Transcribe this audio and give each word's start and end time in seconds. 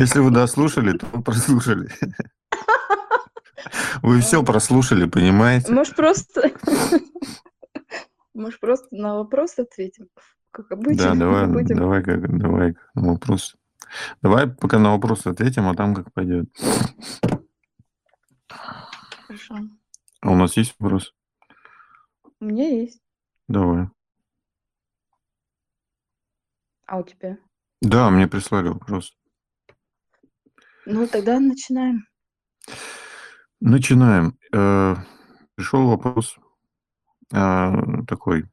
Если 0.00 0.20
вы 0.20 0.30
дослушали, 0.30 0.96
то 0.96 1.06
вы 1.12 1.22
прослушали. 1.22 1.90
Вы 4.02 4.20
все 4.22 4.42
прослушали, 4.42 5.04
понимаете? 5.04 5.70
Может, 5.70 5.94
просто... 5.94 6.50
Может, 8.34 8.60
просто 8.60 8.88
на 8.92 9.16
вопрос 9.16 9.58
ответим? 9.58 10.08
Как 10.50 10.72
обычно. 10.72 11.10
Да, 11.10 11.14
давай, 11.14 11.46
будем. 11.46 11.76
давай, 11.76 12.02
как, 12.02 12.38
давай 12.38 12.76
на 12.94 13.12
вопрос. 13.12 13.56
Давай 14.22 14.48
пока 14.48 14.78
на 14.78 14.92
вопрос 14.92 15.26
ответим, 15.26 15.68
а 15.68 15.74
там 15.74 15.94
как 15.94 16.10
пойдет. 16.14 16.48
Хорошо. 19.26 19.56
А 20.22 20.30
у 20.30 20.34
нас 20.34 20.56
есть 20.56 20.74
вопрос? 20.78 21.14
У 22.40 22.46
меня 22.46 22.68
есть. 22.68 23.02
Давай. 23.48 23.88
А 26.86 26.96
у 26.96 27.02
тебя? 27.02 27.36
Да, 27.82 28.08
мне 28.08 28.26
прислали 28.26 28.68
вопрос. 28.68 29.19
Ну, 30.92 31.06
тогда 31.06 31.38
начинаем. 31.38 32.04
Начинаем. 33.60 34.36
Э, 34.52 34.96
Пришел 35.54 35.86
вопрос 35.86 36.36
э, 37.32 37.72
такой. 38.08 38.46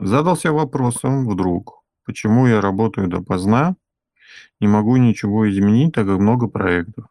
Задался 0.00 0.50
вопросом 0.50 1.28
вдруг, 1.28 1.84
почему 2.04 2.48
я 2.48 2.60
работаю 2.60 3.06
допоздна, 3.06 3.76
не 4.58 4.66
могу 4.66 4.96
ничего 4.96 5.48
изменить, 5.48 5.94
так 5.94 6.06
как 6.06 6.18
много 6.18 6.48
проектов, 6.48 7.06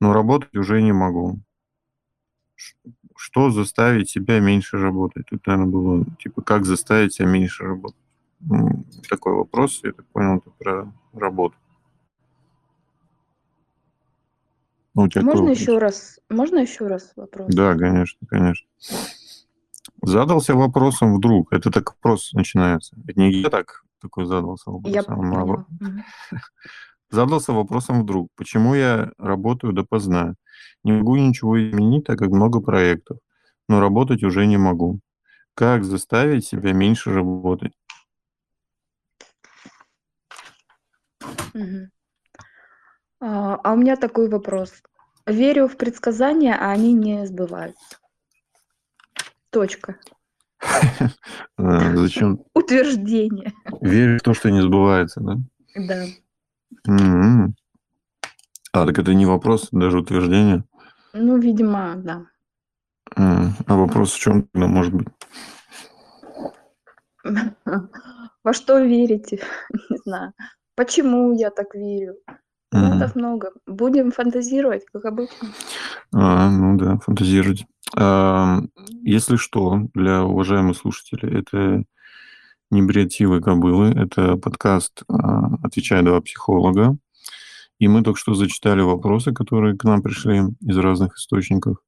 но 0.00 0.12
работать 0.12 0.54
уже 0.54 0.82
не 0.82 0.92
могу. 0.92 1.40
Что 3.16 3.50
заставить 3.50 4.10
себя 4.10 4.38
меньше 4.40 4.76
работать? 4.76 5.26
Тут, 5.26 5.46
наверное, 5.46 5.72
было, 5.72 6.04
типа, 6.18 6.42
как 6.42 6.66
заставить 6.66 7.14
себя 7.14 7.28
меньше 7.28 7.64
работать? 7.64 8.00
Такой 9.08 9.32
вопрос, 9.32 9.80
я 9.82 9.92
так 9.92 10.04
понял, 10.08 10.38
это 10.38 10.50
про 10.50 10.92
работу. 11.14 11.56
Ну, 14.98 15.04
у 15.04 15.08
тебя 15.08 15.20
какой 15.20 15.34
Можно 15.36 15.50
вопрос? 15.50 15.60
еще 15.60 15.78
раз? 15.78 16.20
Можно 16.28 16.58
еще 16.58 16.86
раз 16.88 17.12
вопрос? 17.14 17.54
Да, 17.54 17.76
конечно, 17.76 18.26
конечно. 18.26 18.68
Задался 20.02 20.54
вопросом 20.56 21.14
вдруг. 21.14 21.52
Это 21.52 21.70
так 21.70 21.90
вопрос 21.90 22.32
начинается. 22.32 22.96
Это 23.06 23.20
не 23.20 23.30
я 23.30 23.48
так 23.48 23.84
такой 24.00 24.26
задался 24.26 24.70
Я 24.70 25.02
вопросом. 25.02 25.14
а 25.14 25.16
поняла. 25.16 25.66
Мгм. 25.78 26.04
Задался 27.10 27.52
вопросом 27.52 28.02
вдруг. 28.02 28.28
Почему 28.34 28.74
я 28.74 29.12
работаю 29.18 29.72
допоздна? 29.72 30.34
Не 30.82 30.90
могу 30.90 31.14
ничего 31.14 31.62
изменить, 31.62 32.06
так 32.06 32.18
как 32.18 32.30
много 32.30 32.60
проектов. 32.60 33.18
Но 33.68 33.78
работать 33.78 34.24
уже 34.24 34.46
не 34.46 34.56
могу. 34.56 34.98
Как 35.54 35.84
заставить 35.84 36.44
себя 36.44 36.72
меньше 36.72 37.14
работать? 37.14 37.72
А, 43.20 43.58
а 43.62 43.72
у 43.72 43.76
меня 43.76 43.96
такой 43.96 44.28
вопрос. 44.28 44.72
Верю 45.28 45.68
в 45.68 45.76
предсказания, 45.76 46.56
а 46.58 46.70
они 46.70 46.92
не 46.92 47.26
сбываются. 47.26 47.98
Точка. 49.50 49.96
А, 51.60 51.96
Зачем? 51.96 52.44
Утверждение. 52.54 53.52
Веришь 53.80 54.20
в 54.20 54.24
то, 54.24 54.32
что 54.32 54.50
не 54.50 54.60
сбывается, 54.60 55.20
да? 55.20 55.36
Да. 55.74 56.04
М. 56.86 57.54
А, 58.72 58.86
так 58.86 58.98
это 58.98 59.12
не 59.12 59.26
вопрос, 59.26 59.68
даже 59.72 59.98
утверждение. 59.98 60.64
Ну, 61.12 61.36
видимо, 61.38 61.96
да. 61.96 62.26
А 63.16 63.74
вопрос 63.74 64.12
в 64.12 64.18
чем 64.20 64.44
тогда 64.44 64.68
может 64.68 64.94
быть? 64.94 65.08
Во 68.44 68.52
что 68.52 68.78
верите? 68.78 69.42
Не 69.90 69.98
знаю. 69.98 70.32
Почему 70.76 71.32
я 71.32 71.50
так 71.50 71.74
верю? 71.74 72.16
Вариантов 72.70 73.14
много. 73.14 73.52
Будем 73.66 74.12
фантазировать, 74.12 74.84
как 74.92 75.04
обычно. 75.04 75.48
А, 76.12 76.50
ну 76.50 76.76
да, 76.76 76.98
фантазировать. 76.98 77.66
Если 79.02 79.36
что, 79.36 79.88
для 79.94 80.22
уважаемых 80.24 80.76
слушателей, 80.76 81.40
это 81.40 81.84
не 82.70 82.82
бред 82.82 83.12
силы 83.12 83.40
кобылы, 83.40 83.92
это 83.92 84.36
подкаст 84.36 85.02
а, 85.08 85.54
«Отвечая 85.62 86.02
два 86.02 86.20
психолога». 86.20 86.98
И 87.78 87.88
мы 87.88 88.02
только 88.02 88.18
что 88.18 88.34
зачитали 88.34 88.82
вопросы, 88.82 89.32
которые 89.32 89.76
к 89.76 89.84
нам 89.84 90.02
пришли 90.02 90.42
из 90.60 90.76
разных 90.76 91.16
источников. 91.16 91.78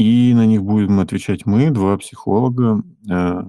И 0.00 0.32
на 0.34 0.46
них 0.46 0.62
будем 0.62 0.98
отвечать 1.00 1.44
мы, 1.44 1.70
два 1.70 1.98
психолога, 1.98 2.82
э, 3.10 3.42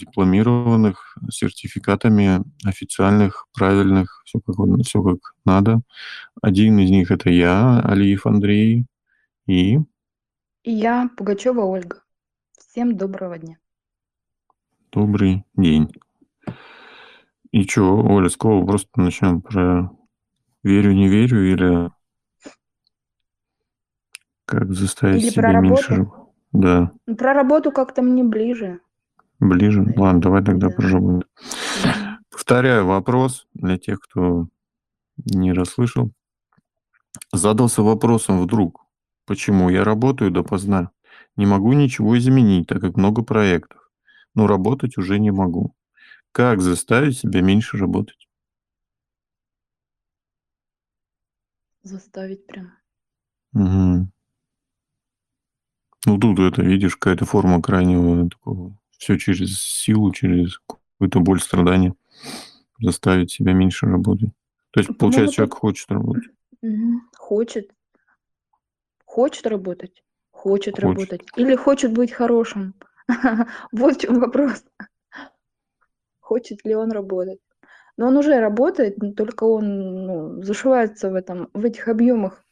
дипломированных, 0.00 1.16
с 1.30 1.36
сертификатами 1.36 2.42
официальных, 2.64 3.46
правильных, 3.54 4.22
все 4.24 4.40
как, 4.40 4.58
он- 4.58 4.82
всё 4.82 5.00
как 5.04 5.18
надо. 5.44 5.82
Один 6.42 6.80
из 6.80 6.90
них 6.90 7.12
это 7.12 7.30
я, 7.30 7.78
Алиев 7.80 8.26
Андрей, 8.26 8.86
и 9.46 9.78
И 10.64 10.72
я, 10.72 11.08
Пугачева 11.16 11.60
Ольга. 11.60 12.02
Всем 12.58 12.96
доброго 12.96 13.38
дня. 13.38 13.56
добрый 14.92 15.44
день. 15.56 15.88
И 17.52 17.62
что, 17.62 17.96
Оля, 18.02 18.28
с 18.28 18.36
кого 18.36 18.66
просто 18.66 18.88
начнем 19.00 19.40
про 19.40 19.90
верю, 20.64 20.92
не 20.94 21.06
верю 21.08 21.52
или 21.52 21.68
как 24.66 24.74
заставить 24.74 25.22
Или 25.22 25.30
про 25.34 25.60
меньше 25.60 25.94
работу? 25.94 26.10
раб- 26.12 26.26
Да, 26.52 27.14
Про 27.16 27.34
работу 27.34 27.70
как-то 27.72 28.02
мне 28.02 28.24
ближе. 28.24 28.80
ближе. 29.38 29.82
Ладно, 29.96 30.20
давай 30.20 30.44
тогда 30.44 30.68
Да. 30.68 30.74
про. 30.74 30.88
Мгм. 30.98 31.22
Повторяю 32.30 32.86
вопрос 32.86 33.46
для 33.54 33.78
тех, 33.78 34.00
кто 34.00 34.48
не 35.24 35.52
расслышал. 35.52 36.10
Задался 37.32 37.82
вопросом 37.82 38.40
вдруг, 38.42 38.84
почему 39.26 39.70
я 39.70 39.84
работаю 39.84 40.30
допоздна? 40.30 40.90
Не 41.36 41.46
могу 41.46 41.72
ничего 41.72 42.16
изменить, 42.18 42.66
так 42.66 42.80
как 42.80 42.96
много 42.96 43.22
проектов, 43.22 43.90
но 44.34 44.46
работать 44.46 44.96
уже 44.98 45.18
не 45.18 45.30
могу. 45.30 45.74
Как 46.32 46.60
заставить 46.60 47.18
себя 47.18 47.40
меньше 47.42 47.76
работать? 47.78 48.28
Заставить 51.82 52.46
прям. 52.46 52.72
Мгм. 53.52 54.10
Ну, 56.06 56.18
тут 56.18 56.38
это, 56.38 56.62
видишь, 56.62 56.96
какая-то 56.96 57.24
форма 57.24 57.60
крайнего 57.60 58.30
такого. 58.30 58.76
Все 58.96 59.18
через 59.18 59.60
силу, 59.60 60.12
через 60.12 60.58
какую-то 60.66 61.20
боль, 61.20 61.40
страдания. 61.40 61.94
Заставить 62.80 63.32
себя 63.32 63.52
меньше 63.52 63.86
работать. 63.86 64.30
То 64.70 64.80
есть, 64.80 64.90
Ну, 64.90 64.94
получается, 64.94 65.26
вот 65.26 65.34
человек 65.34 65.54
хочет 65.54 65.90
работать. 65.90 66.30
Хочет. 67.16 67.70
Хочет 69.04 69.46
работать. 69.46 70.02
Хочет 70.30 70.74
Хочет. 70.74 70.78
работать. 70.78 71.22
Или 71.36 71.56
хочет 71.56 71.92
быть 71.92 72.12
хорошим. 72.12 72.74
Вот 73.72 73.96
в 73.96 74.00
чем 74.00 74.20
вопрос. 74.20 74.64
Хочет 76.20 76.64
ли 76.64 76.74
он 76.74 76.92
работать? 76.92 77.40
Но 77.96 78.08
он 78.08 78.16
уже 78.16 78.38
работает, 78.40 78.96
только 79.16 79.44
он 79.44 80.06
ну, 80.06 80.42
зашивается 80.42 81.10
в, 81.10 81.14
этом, 81.14 81.48
в 81.54 81.64
этих 81.64 81.88
объемах. 81.88 82.44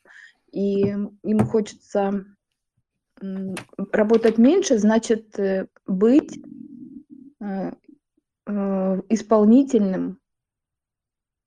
И 0.51 0.95
ему 1.23 1.45
хочется 1.45 2.25
работать 3.93 4.39
меньше, 4.39 4.79
значит 4.79 5.39
э, 5.39 5.67
быть 5.87 6.39
э, 7.41 7.73
э, 8.47 9.01
исполнительным 9.09 10.19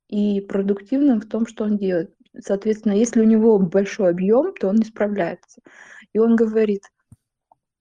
и 0.09 0.41
продуктивным 0.41 1.19
в 1.19 1.25
том, 1.25 1.45
что 1.45 1.65
он 1.65 1.77
делает. 1.77 2.13
Соответственно, 2.39 2.93
если 2.93 3.21
у 3.21 3.25
него 3.25 3.59
большой 3.59 4.09
объем, 4.09 4.53
то 4.53 4.69
он 4.69 4.75
не 4.75 4.85
справляется. 4.85 5.61
И 6.13 6.19
он 6.19 6.35
говорит, 6.35 6.83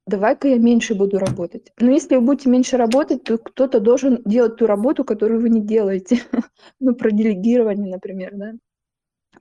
давай-ка 0.06 0.48
я 0.48 0.58
меньше 0.58 0.94
буду 0.94 1.18
работать. 1.18 1.72
Но 1.78 1.90
если 1.90 2.16
вы 2.16 2.22
будете 2.22 2.48
меньше 2.48 2.76
работать, 2.76 3.24
то 3.24 3.38
кто-то 3.38 3.80
должен 3.80 4.22
делать 4.24 4.56
ту 4.56 4.66
работу, 4.66 5.04
которую 5.04 5.40
вы 5.40 5.50
не 5.50 5.60
делаете. 5.60 6.20
ну, 6.80 6.94
про 6.94 7.10
делегирование, 7.10 7.90
например, 7.90 8.32
да. 8.34 8.52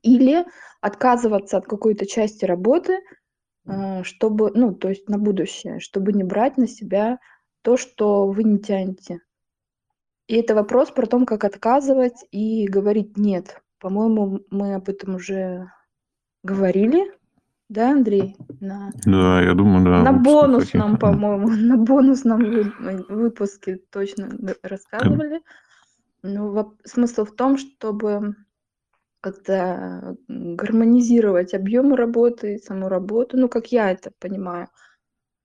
Или 0.01 0.46
отказываться 0.81 1.58
от 1.58 1.66
какой-то 1.66 2.06
части 2.06 2.46
работы, 2.46 3.00
чтобы, 4.04 4.52
ну, 4.54 4.74
то 4.74 4.90
есть 4.90 5.10
на 5.10 5.18
будущее, 5.18 5.80
чтобы 5.80 6.14
не 6.14 6.24
брать 6.24 6.58
на 6.58 6.68
себя 6.68 7.20
то, 7.62 7.78
что 7.78 8.28
вы 8.28 8.44
не 8.44 8.60
тянете. 8.60 9.22
И 10.28 10.36
это 10.36 10.56
вопрос 10.56 10.92
про 10.92 11.06
то, 11.06 11.24
как 11.26 11.44
отказывать 11.44 12.26
и 12.32 12.68
говорить 12.68 13.18
нет. 13.18 13.62
По-моему, 13.80 14.42
мы 14.50 14.76
об 14.76 14.90
этом 14.90 15.16
уже 15.16 15.72
говорили, 16.44 17.12
да, 17.70 17.92
Андрей? 17.92 18.36
На, 18.60 18.92
Да, 19.06 19.42
я 19.42 19.54
думаю, 19.54 19.84
да. 19.84 20.04
на 20.04 20.14
бонусном, 20.14 20.98
по-моему, 20.98 21.48
на 21.50 21.78
бонусном 21.78 22.40
вы- 22.40 23.06
выпуске 23.10 23.78
точно 23.92 24.30
рассказывали. 24.62 25.42
Ну, 26.22 26.76
смысл 26.84 27.26
в 27.26 27.36
том, 27.36 27.58
чтобы 27.58 28.36
как-то 29.25 30.16
м, 30.30 30.56
гармонизировать 30.56 31.54
объемы 31.56 31.98
работы, 31.98 32.60
саму 32.60 32.89
работу, 32.89 33.38
ну, 33.38 33.50
как 33.50 33.72
я 33.72 33.92
это 33.92 34.12
понимаю. 34.19 34.68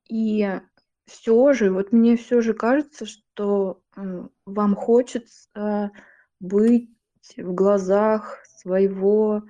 И 0.09 0.49
все 1.07 1.53
же, 1.55 1.73
вот 1.73 1.93
мне 1.93 2.17
все 2.17 2.43
же 2.43 2.55
кажется, 2.55 3.07
что 3.07 3.83
вам 4.47 4.77
хочется 4.77 5.93
быть 6.41 6.91
в 7.37 7.55
глазах 7.55 8.43
своего 8.59 9.43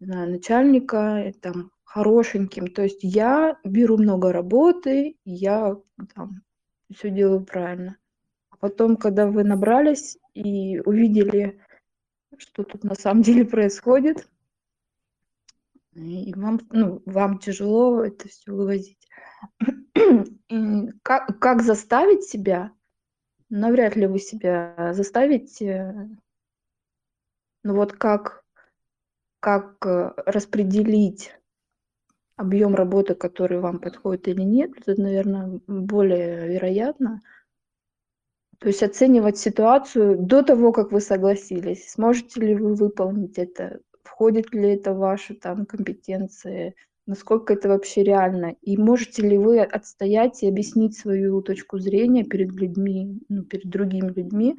знаю, 0.00 0.30
начальника, 0.30 1.18
э, 1.20 1.32
там, 1.32 1.70
хорошеньким. 1.84 2.68
То 2.68 2.82
есть 2.82 3.00
я 3.02 3.58
беру 3.64 3.98
много 3.98 4.32
работы, 4.32 5.16
я 5.24 5.76
там 6.14 6.42
все 6.94 7.10
делаю 7.10 7.44
правильно. 7.44 7.96
А 8.50 8.56
потом, 8.56 8.96
когда 8.96 9.26
вы 9.26 9.44
набрались 9.44 10.18
и 10.34 10.80
увидели, 10.80 11.60
что 12.40 12.64
тут 12.64 12.84
на 12.84 12.94
самом 12.94 13.22
деле 13.22 13.44
происходит, 13.44 14.28
и 15.92 16.32
вам, 16.34 16.60
ну, 16.70 17.02
вам 17.04 17.38
тяжело 17.38 18.02
это 18.04 18.28
все 18.28 18.52
вывозить. 18.52 19.08
И 20.48 20.88
как, 21.02 21.38
как 21.38 21.62
заставить 21.62 22.24
себя? 22.24 22.72
Навряд 23.48 23.96
ли 23.96 24.06
вы 24.06 24.18
себя 24.18 24.92
заставите. 24.94 26.08
Ну 27.62 27.74
вот 27.74 27.92
как, 27.92 28.44
как 29.40 29.84
э, 29.84 30.12
распределить 30.24 31.34
объем 32.36 32.74
работы, 32.74 33.14
который 33.14 33.60
вам 33.60 33.80
подходит 33.80 34.28
или 34.28 34.42
нет, 34.42 34.70
это, 34.76 34.98
наверное, 35.00 35.60
более 35.66 36.48
вероятно. 36.48 37.20
То 38.60 38.68
есть 38.68 38.82
оценивать 38.82 39.38
ситуацию 39.38 40.18
до 40.18 40.42
того, 40.42 40.70
как 40.72 40.92
вы 40.92 41.00
согласились. 41.00 41.90
Сможете 41.90 42.40
ли 42.40 42.54
вы 42.54 42.74
выполнить 42.74 43.38
это? 43.38 43.80
Входит 44.02 44.52
ли 44.52 44.74
это 44.74 44.92
в 44.92 44.98
ваши 44.98 45.34
там 45.34 45.64
компетенции? 45.64 46.74
Насколько 47.06 47.54
это 47.54 47.70
вообще 47.70 48.04
реально? 48.04 48.56
И 48.60 48.76
можете 48.76 49.22
ли 49.22 49.38
вы 49.38 49.62
отстоять 49.62 50.42
и 50.42 50.48
объяснить 50.48 50.96
свою 50.96 51.40
точку 51.40 51.78
зрения 51.78 52.22
перед 52.22 52.52
людьми, 52.52 53.22
ну, 53.30 53.44
перед 53.44 53.70
другими 53.70 54.12
людьми? 54.12 54.58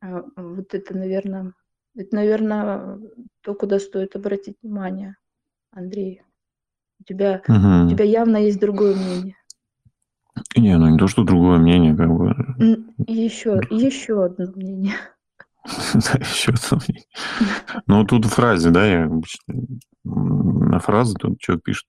А, 0.00 0.22
вот 0.36 0.72
это, 0.72 0.96
наверное, 0.96 1.52
это, 1.96 2.14
наверное, 2.14 3.00
то, 3.40 3.54
куда 3.54 3.80
стоит 3.80 4.14
обратить 4.14 4.56
внимание, 4.62 5.16
Андрей. 5.72 6.22
У 7.00 7.04
тебя, 7.04 7.42
угу. 7.48 7.86
у 7.86 7.90
тебя 7.90 8.04
явно 8.04 8.36
есть 8.36 8.60
другое 8.60 8.94
мнение. 8.94 9.34
Не, 10.56 10.76
ну 10.78 10.88
не 10.88 10.98
то, 10.98 11.08
что 11.08 11.24
другое 11.24 11.58
мнение, 11.58 11.96
как 11.96 12.08
бы. 12.08 12.34
Еще, 13.06 13.60
еще 13.70 14.24
одно 14.24 14.46
мнение. 14.54 14.94
Да, 15.94 16.18
еще 16.20 16.52
одно 16.52 16.78
мнение. 16.86 17.06
Ну, 17.86 18.04
тут 18.04 18.26
в 18.26 18.30
фразе, 18.30 18.70
да, 18.70 18.86
я 18.86 19.10
на 20.04 20.78
фразу 20.78 21.14
тут 21.14 21.40
человек 21.40 21.64
пишет, 21.64 21.86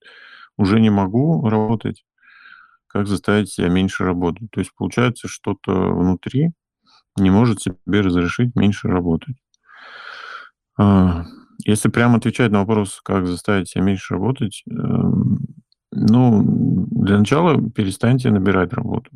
уже 0.56 0.80
не 0.80 0.90
могу 0.90 1.48
работать, 1.48 2.04
как 2.88 3.06
заставить 3.06 3.50
себя 3.50 3.68
меньше 3.68 4.04
работать. 4.04 4.50
То 4.50 4.60
есть 4.60 4.72
получается, 4.74 5.28
что-то 5.28 5.72
внутри 5.72 6.52
не 7.16 7.30
может 7.30 7.60
себе 7.60 8.00
разрешить 8.00 8.56
меньше 8.56 8.88
работать. 8.88 9.36
А, 10.76 11.24
если 11.64 11.88
прямо 11.88 12.16
отвечать 12.16 12.50
на 12.50 12.60
вопрос, 12.60 13.00
как 13.02 13.26
заставить 13.26 13.68
себя 13.68 13.82
меньше 13.82 14.14
работать, 14.14 14.62
эм, 14.70 15.38
ну, 15.98 16.42
для 16.90 17.18
начала 17.18 17.60
перестаньте 17.70 18.30
набирать 18.30 18.72
работу. 18.72 19.10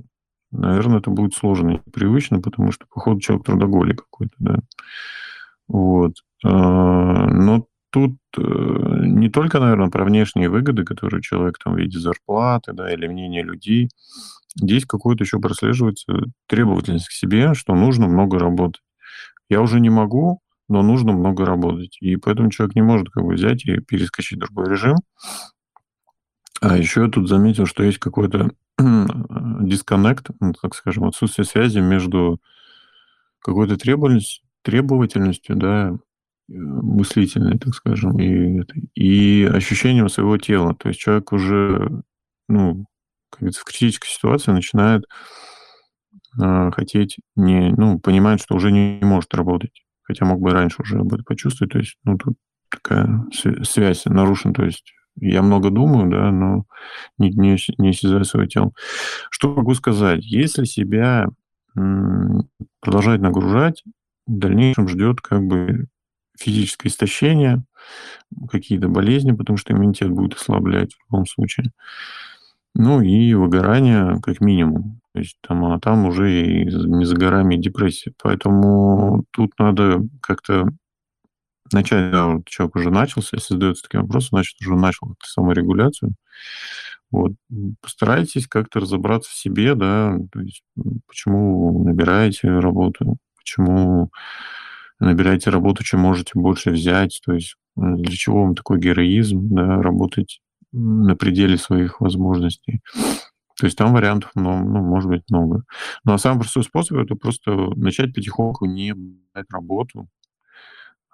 Наверное, 0.50 0.98
это 0.98 1.10
будет 1.10 1.34
сложно 1.34 1.70
и 1.70 1.90
привычно, 1.90 2.40
потому 2.40 2.72
что, 2.72 2.86
походу, 2.92 3.20
человек 3.20 3.46
трудоголик 3.46 4.02
какой-то, 4.04 4.34
да. 4.38 4.56
Вот. 5.66 6.16
А, 6.44 7.26
но 7.26 7.66
тут 7.90 8.16
э, 8.36 8.42
не 8.42 9.30
только, 9.30 9.60
наверное, 9.60 9.90
про 9.90 10.04
внешние 10.04 10.48
выгоды, 10.48 10.84
которые 10.84 11.22
человек 11.22 11.58
там 11.62 11.74
в 11.74 11.78
виде 11.78 11.98
зарплаты, 11.98 12.72
да, 12.72 12.92
или 12.92 13.06
мнения 13.06 13.42
людей. 13.42 13.88
Здесь 14.54 14.84
какое-то 14.84 15.24
еще 15.24 15.38
прослеживается 15.38 16.12
требовательность 16.46 17.08
к 17.08 17.12
себе, 17.12 17.54
что 17.54 17.74
нужно 17.74 18.08
много 18.08 18.38
работать. 18.38 18.82
Я 19.48 19.60
уже 19.62 19.80
не 19.80 19.90
могу, 19.90 20.40
но 20.68 20.82
нужно 20.82 21.12
много 21.12 21.44
работать. 21.44 21.96
И 22.00 22.16
поэтому 22.16 22.50
человек 22.50 22.74
не 22.74 22.82
может 22.82 23.10
как 23.10 23.24
бы 23.24 23.34
взять 23.34 23.64
и 23.66 23.80
перескочить 23.80 24.38
в 24.38 24.40
другой 24.40 24.70
режим. 24.70 24.96
А 26.62 26.76
еще 26.76 27.02
я 27.02 27.08
тут 27.08 27.28
заметил, 27.28 27.66
что 27.66 27.82
есть 27.82 27.98
какой-то 27.98 28.52
дисконнект, 28.78 30.28
ну, 30.40 30.52
так 30.52 30.74
скажем, 30.74 31.04
отсутствие 31.04 31.44
связи 31.44 31.78
между 31.80 32.40
какой-то 33.40 33.76
требовательностью, 33.76 34.44
требовательностью, 34.62 35.56
да, 35.56 35.90
э, 35.90 36.54
мыслительной, 36.54 37.58
так 37.58 37.74
скажем, 37.74 38.18
и, 38.18 38.62
и 38.94 39.44
ощущением 39.44 40.08
своего 40.08 40.38
тела. 40.38 40.74
То 40.74 40.88
есть 40.88 41.00
человек 41.00 41.32
уже, 41.32 42.02
ну, 42.48 42.86
как 43.30 43.40
говорится, 43.40 43.62
в 43.62 43.64
критической 43.64 44.08
ситуации 44.08 44.52
начинает 44.52 45.04
э, 46.40 46.70
хотеть 46.70 47.18
не, 47.36 47.74
ну, 47.76 47.98
понимает, 47.98 48.40
что 48.40 48.54
уже 48.54 48.70
не, 48.70 49.00
может 49.02 49.34
работать 49.34 49.82
хотя 50.02 50.26
мог 50.26 50.40
бы 50.40 50.50
раньше 50.50 50.82
уже 50.82 50.98
об 50.98 51.12
этом 51.12 51.24
почувствовать. 51.24 51.72
То 51.72 51.78
есть, 51.78 51.96
ну, 52.04 52.18
тут 52.18 52.36
такая 52.68 53.24
связь 53.62 54.04
нарушена. 54.04 54.54
То 54.54 54.64
есть 54.64 54.92
я 55.16 55.42
много 55.42 55.70
думаю, 55.70 56.10
да, 56.10 56.30
но 56.30 56.64
не, 57.18 57.30
не, 57.30 57.56
не 57.78 57.90
осязаю 57.90 58.24
свое 58.24 58.48
тело. 58.48 58.72
Что 59.30 59.54
могу 59.54 59.74
сказать? 59.74 60.24
Если 60.24 60.64
себя 60.64 61.26
продолжать 62.80 63.20
нагружать, 63.20 63.82
в 64.26 64.38
дальнейшем 64.38 64.88
ждет 64.88 65.20
как 65.20 65.42
бы 65.42 65.86
физическое 66.38 66.88
истощение, 66.88 67.64
какие-то 68.50 68.88
болезни, 68.88 69.32
потому 69.32 69.56
что 69.56 69.72
иммунитет 69.72 70.10
будет 70.10 70.34
ослаблять 70.34 70.94
в 70.94 70.98
любом 71.10 71.26
случае. 71.26 71.72
Ну 72.74 73.02
и 73.02 73.34
выгорание 73.34 74.20
как 74.22 74.40
минимум. 74.40 75.00
То 75.12 75.20
есть 75.20 75.36
там, 75.46 75.64
а 75.66 75.78
там 75.78 76.06
уже 76.06 76.32
и 76.32 76.64
не 76.64 77.04
за 77.04 77.16
горами 77.16 77.56
депрессия. 77.56 78.12
Поэтому 78.22 79.24
тут 79.30 79.52
надо 79.58 80.00
как-то 80.22 80.68
начать, 81.72 82.10
да, 82.12 82.26
вот 82.26 82.46
человек 82.46 82.76
уже 82.76 82.90
начался, 82.90 83.36
если 83.36 83.54
задается 83.54 83.82
таким 83.82 84.02
вопросом, 84.02 84.28
значит, 84.32 84.60
уже 84.60 84.74
начал 84.74 85.14
саморегуляцию. 85.22 86.14
Вот. 87.10 87.32
Постарайтесь 87.80 88.46
как-то 88.46 88.80
разобраться 88.80 89.30
в 89.30 89.34
себе, 89.34 89.74
да, 89.74 90.16
то 90.32 90.40
есть 90.40 90.62
почему 91.06 91.84
набираете 91.84 92.48
работу, 92.48 93.18
почему 93.36 94.10
набираете 94.98 95.50
работу, 95.50 95.84
чем 95.84 96.00
можете 96.00 96.32
больше 96.34 96.70
взять, 96.70 97.20
то 97.24 97.32
есть 97.34 97.56
для 97.76 98.16
чего 98.16 98.44
вам 98.44 98.54
такой 98.54 98.78
героизм, 98.78 99.48
да, 99.54 99.82
работать 99.82 100.40
на 100.72 101.16
пределе 101.16 101.58
своих 101.58 102.00
возможностей. 102.00 102.80
То 103.58 103.66
есть 103.66 103.76
там 103.76 103.92
вариантов, 103.92 104.30
ну, 104.34 104.58
ну, 104.58 104.80
может 104.82 105.08
быть, 105.10 105.22
много. 105.28 105.64
Но 106.04 106.16
самый 106.18 106.40
простой 106.40 106.64
способ 106.64 106.96
это 106.98 107.14
просто 107.14 107.52
начать 107.76 108.14
потихоньку 108.14 108.64
не 108.64 108.94
брать 108.94 109.46
работу. 109.52 110.08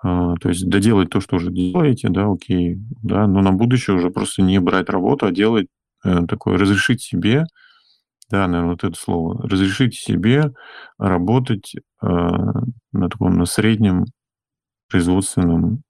А, 0.02 0.34
то 0.36 0.48
есть 0.48 0.68
доделать 0.68 1.10
то, 1.10 1.20
что 1.20 1.36
уже 1.36 1.50
делаете, 1.50 2.08
да, 2.08 2.30
окей, 2.30 2.76
да, 3.02 3.26
но 3.26 3.40
на 3.42 3.52
будущее 3.52 3.96
уже 3.96 4.10
просто 4.10 4.42
не 4.42 4.60
брать 4.60 4.88
работу, 4.90 5.26
а 5.26 5.32
делать 5.32 5.66
э, 6.04 6.26
такое, 6.28 6.56
разрешить 6.56 7.02
себе, 7.02 7.44
да, 8.30 8.46
наверное, 8.46 8.72
вот 8.72 8.84
это 8.84 8.96
слово, 8.98 9.42
разрешить 9.48 9.94
себе 9.94 10.52
работать 10.98 11.74
э, 11.76 12.06
на 12.06 13.08
таком, 13.10 13.38
на 13.38 13.46
среднем 13.46 14.06
производственном 14.90 15.82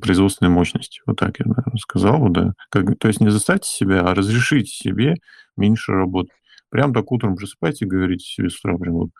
производственной 0.00 0.50
мощности. 0.50 1.00
Вот 1.06 1.18
так 1.18 1.38
я, 1.40 1.46
наверное, 1.46 1.78
сказал 1.78 2.18
бы, 2.18 2.30
да. 2.30 2.52
Как, 2.70 2.98
то 2.98 3.08
есть 3.08 3.20
не 3.20 3.30
заставьте 3.30 3.68
себя, 3.68 4.00
а 4.00 4.14
разрешите 4.14 4.70
себе 4.70 5.16
меньше 5.56 5.92
работать. 5.92 6.32
Прям 6.70 6.94
так 6.94 7.10
утром 7.12 7.36
просыпайте 7.36 7.84
и 7.84 7.88
говорите 7.88 8.24
себе 8.24 8.50
с 8.50 8.58
утра 8.58 8.78
прям 8.78 8.94
вот, 8.94 9.10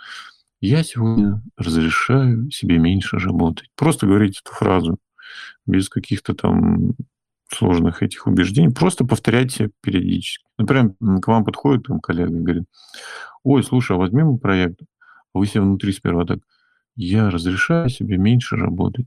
я 0.60 0.82
сегодня 0.82 1.42
разрешаю 1.56 2.50
себе 2.50 2.78
меньше 2.78 3.18
работать. 3.18 3.70
Просто 3.76 4.06
говорите 4.06 4.40
эту 4.44 4.54
фразу 4.54 4.98
без 5.66 5.88
каких-то 5.88 6.34
там 6.34 6.94
сложных 7.48 8.02
этих 8.02 8.26
убеждений. 8.26 8.72
Просто 8.72 9.04
повторяйте 9.04 9.70
периодически. 9.82 10.44
Например, 10.58 10.94
к 11.20 11.28
вам 11.28 11.44
подходит 11.44 11.84
там 11.86 12.00
коллега 12.00 12.36
и 12.36 12.42
говорит, 12.42 12.64
ой, 13.42 13.62
слушай, 13.62 13.96
а 13.96 13.98
возьми 13.98 14.22
мой 14.22 14.38
проект. 14.38 14.80
А 15.34 15.38
вы 15.38 15.46
себе 15.46 15.62
внутри 15.62 15.92
сперва 15.92 16.24
так, 16.24 16.38
я 16.96 17.30
разрешаю 17.30 17.88
себе 17.88 18.16
меньше 18.16 18.56
работать. 18.56 19.06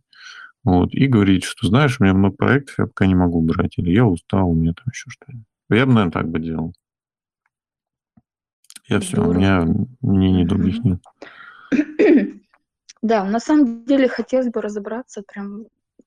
Вот, 0.63 0.93
и 0.93 1.07
говорить, 1.07 1.43
что, 1.43 1.67
знаешь, 1.67 1.99
у 1.99 2.03
меня 2.03 2.13
много 2.13 2.35
проектов, 2.35 2.75
я 2.77 2.85
пока 2.85 3.07
не 3.07 3.15
могу 3.15 3.41
брать, 3.41 3.77
или 3.77 3.91
я 3.91 4.05
устал, 4.05 4.49
у 4.49 4.53
меня 4.53 4.73
там 4.73 4.85
еще 4.91 5.09
что-нибудь. 5.09 5.47
Я 5.69 5.85
бы, 5.87 5.93
наверное, 5.93 6.11
так 6.11 6.29
бы 6.29 6.39
делал. 6.39 6.73
Я 8.87 8.99
все, 8.99 9.25
у 9.25 9.33
меня 9.33 9.65
мнений 10.01 10.45
других 10.45 10.83
нет. 10.83 11.01
Да, 13.01 13.23
на 13.23 13.39
самом 13.39 13.83
деле 13.85 14.07
хотелось 14.07 14.49
бы 14.49 14.61
разобраться 14.61 15.23
прям 15.23 15.65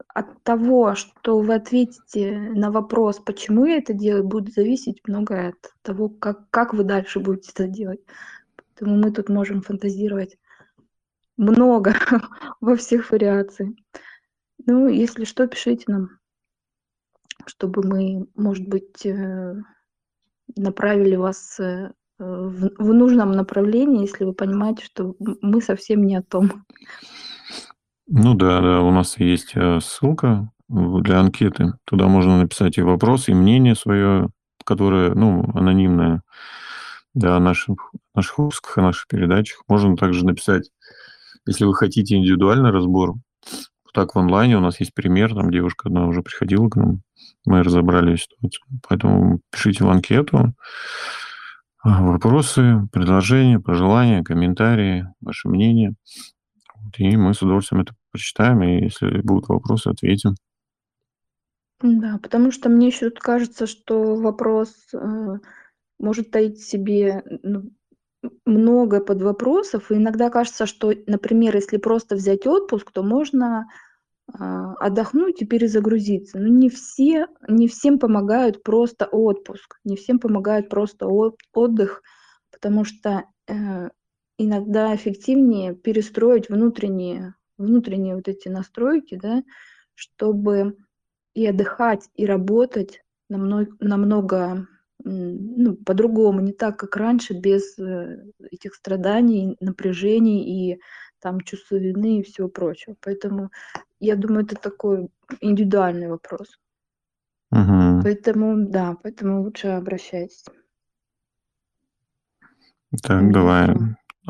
от 0.09 0.43
того, 0.43 0.95
что 0.95 1.41
вы 1.41 1.55
ответите 1.55 2.39
на 2.55 2.71
вопрос, 2.71 3.19
почему 3.19 3.67
я 3.67 3.79
это 3.79 3.93
делаю, 3.93 4.25
будет 4.25 4.55
зависеть 4.55 5.01
многое 5.07 5.51
от 5.51 5.73
того, 5.83 6.09
как, 6.09 6.49
как 6.51 6.73
вы 6.73 6.85
дальше 6.85 7.21
будете 7.21 7.51
это 7.53 7.67
делать. 7.67 8.01
Поэтому 8.57 8.97
мы 8.97 9.13
тут 9.13 9.29
можем 9.29 9.63
фантазировать 9.63 10.37
много 11.37 11.95
во 12.61 12.77
всех 12.77 13.11
вариациях. 13.11 13.71
Ну, 14.67 14.89
если 14.89 15.25
что, 15.25 15.47
пишите 15.47 15.85
нам, 15.89 16.11
чтобы 17.47 17.87
мы, 17.87 18.29
может 18.35 18.67
быть, 18.69 19.05
э, 19.05 19.55
направили 20.57 21.17
вас 21.17 21.59
э, 21.61 21.93
в, 22.19 22.71
в 22.79 22.93
нужном 22.93 23.33
направлении, 23.33 24.03
если 24.03 24.25
вы 24.25 24.33
понимаете, 24.33 24.85
что 24.85 25.15
мы 25.19 25.61
совсем 25.61 26.05
не 26.05 26.17
о 26.17 26.23
том. 26.23 26.65
Ну 28.07 28.35
да, 28.35 28.61
да, 28.61 28.81
у 28.83 28.91
нас 28.91 29.19
есть 29.19 29.53
э, 29.55 29.81
ссылка 29.81 30.51
для 30.69 31.21
анкеты. 31.21 31.73
Туда 31.85 32.07
можно 32.07 32.39
написать 32.39 32.79
и 32.79 32.83
вопрос, 32.83 33.29
и 33.29 33.35
мнение 33.35 33.75
свое, 33.75 34.29
которое, 34.65 35.15
ну, 35.15 35.45
анонимное, 35.55 36.23
да, 37.15 37.37
о 37.37 37.41
наших, 37.41 37.93
наших 38.15 38.39
выпусках, 38.39 38.79
о 38.79 38.83
наших 38.83 39.07
передачах. 39.09 39.63
Можно 39.69 39.97
также 39.97 40.25
написать, 40.25 40.71
если 41.47 41.65
вы 41.65 41.75
хотите 41.75 42.17
индивидуальный 42.17 42.71
разбор, 42.71 43.15
так 43.93 44.15
в 44.15 44.19
онлайне 44.19 44.57
у 44.57 44.61
нас 44.61 44.81
есть 44.81 44.93
пример, 44.93 45.35
там 45.35 45.51
девушка 45.51 45.89
одна 45.89 46.07
уже 46.07 46.23
приходила 46.23 46.69
к 46.69 46.77
нам, 46.77 47.03
мы 47.47 47.63
разобрали 47.63 48.17
ситуацию. 48.17 48.67
Поэтому 48.89 49.41
пишите 49.51 49.85
в 49.85 49.89
анкету 49.89 50.55
вопросы, 51.85 52.89
предложения, 52.93 53.61
пожелания, 53.61 54.23
комментарии, 54.23 55.07
ваше 55.21 55.49
мнение. 55.49 55.95
И 56.97 57.17
мы 57.17 57.35
с 57.35 57.43
удовольствием 57.43 57.83
это 57.83 57.95
прочитаем, 58.11 58.63
и 58.63 58.85
если 58.85 59.21
будут 59.21 59.49
вопросы, 59.49 59.89
ответим. 59.89 60.35
Да, 61.83 62.19
потому 62.23 62.51
что 62.51 62.69
мне 62.69 62.87
еще 62.87 63.11
кажется, 63.11 63.67
что 63.67 64.17
вопрос 64.17 64.73
э, 64.95 65.39
может 65.99 66.31
таить 66.31 66.59
в 66.59 66.67
себе 66.67 67.23
ну, 67.43 67.71
много 68.47 69.01
подвопросов. 69.01 69.91
И 69.91 69.97
иногда 69.97 70.31
кажется, 70.31 70.67
что, 70.67 70.93
например, 71.07 71.55
если 71.55 71.77
просто 71.77 72.15
взять 72.15 72.47
отпуск, 72.47 72.91
то 72.93 73.03
можно 73.03 73.67
отдохнуть 74.27 75.43
и 75.43 75.47
перезагрузиться. 75.47 76.39
Но 76.39 76.49
не 76.49 76.69
все, 76.71 77.27
не 77.49 77.69
всем 77.69 77.99
помогают 77.99 78.63
просто 78.63 79.07
отпуск, 79.07 79.79
не 79.85 79.97
всем 79.97 80.19
помогает 80.19 80.69
просто 80.69 81.07
отдых, 81.07 82.03
потому 82.51 82.85
что 82.85 83.25
э, 83.47 83.89
иногда 84.39 84.95
эффективнее 84.95 85.75
перестроить 85.75 86.49
внутренние, 86.49 87.35
внутренние 87.59 88.17
вот 88.17 88.29
эти 88.29 88.49
настройки, 88.49 89.19
да, 89.21 89.43
чтобы 89.95 90.77
и 91.35 91.47
отдыхать, 91.47 92.09
и 92.15 92.27
работать 92.27 93.03
намного, 93.29 93.69
намного 93.81 94.67
ну, 95.05 95.77
по-другому, 95.77 96.41
не 96.41 96.53
так, 96.53 96.79
как 96.79 96.97
раньше, 96.97 97.35
без 97.35 97.79
э, 97.79 98.25
этих 98.51 98.75
страданий, 98.75 99.57
напряжений 99.61 100.73
и 100.73 100.81
там 101.25 101.41
чувства 101.41 101.77
вины 101.77 102.19
и 102.19 102.23
всего 102.23 102.49
прочего. 102.49 102.97
Поэтому 103.01 103.51
я 103.99 104.15
думаю, 104.15 104.45
это 104.45 104.57
такой 104.57 105.09
индивидуальный 105.41 106.09
вопрос. 106.09 106.61
Угу. 107.51 108.03
Поэтому, 108.03 108.69
да, 108.69 108.95
поэтому 109.03 109.43
лучше 109.43 109.69
обращайтесь. 109.69 110.45
Так, 113.03 113.23
ну, 113.23 113.33
давай. 113.33 113.75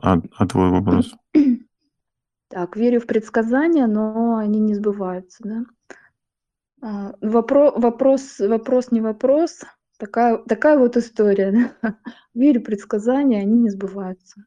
А, 0.00 0.20
а 0.38 0.46
твой 0.46 0.70
вопрос? 0.70 1.14
Так, 2.48 2.76
верю 2.76 3.00
в 3.00 3.06
предсказания, 3.06 3.88
но 3.88 4.36
они 4.36 4.60
не 4.60 4.74
сбываются, 4.74 5.42
да? 5.42 5.64
А, 6.80 7.14
вопро- 7.20 7.72
вопрос, 7.80 8.38
вопрос 8.38 8.92
не 8.92 9.00
вопрос. 9.00 9.62
Такая, 9.98 10.38
такая 10.38 10.78
вот 10.78 10.96
история. 10.96 11.74
Да? 11.82 11.98
Верю 12.34 12.60
в 12.60 12.64
предсказания, 12.64 13.40
они 13.40 13.58
не 13.58 13.70
сбываются. 13.70 14.44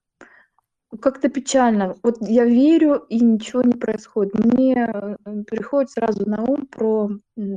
Как-то 1.01 1.29
печально. 1.29 1.95
Вот 2.01 2.17
я 2.21 2.45
верю, 2.45 3.05
и 3.09 3.19
ничего 3.19 3.61
не 3.61 3.73
происходит. 3.73 4.33
Мне 4.35 4.87
э, 4.87 5.17
приходит 5.43 5.91
сразу 5.91 6.27
на 6.29 6.43
ум 6.43 6.65
про 6.67 7.09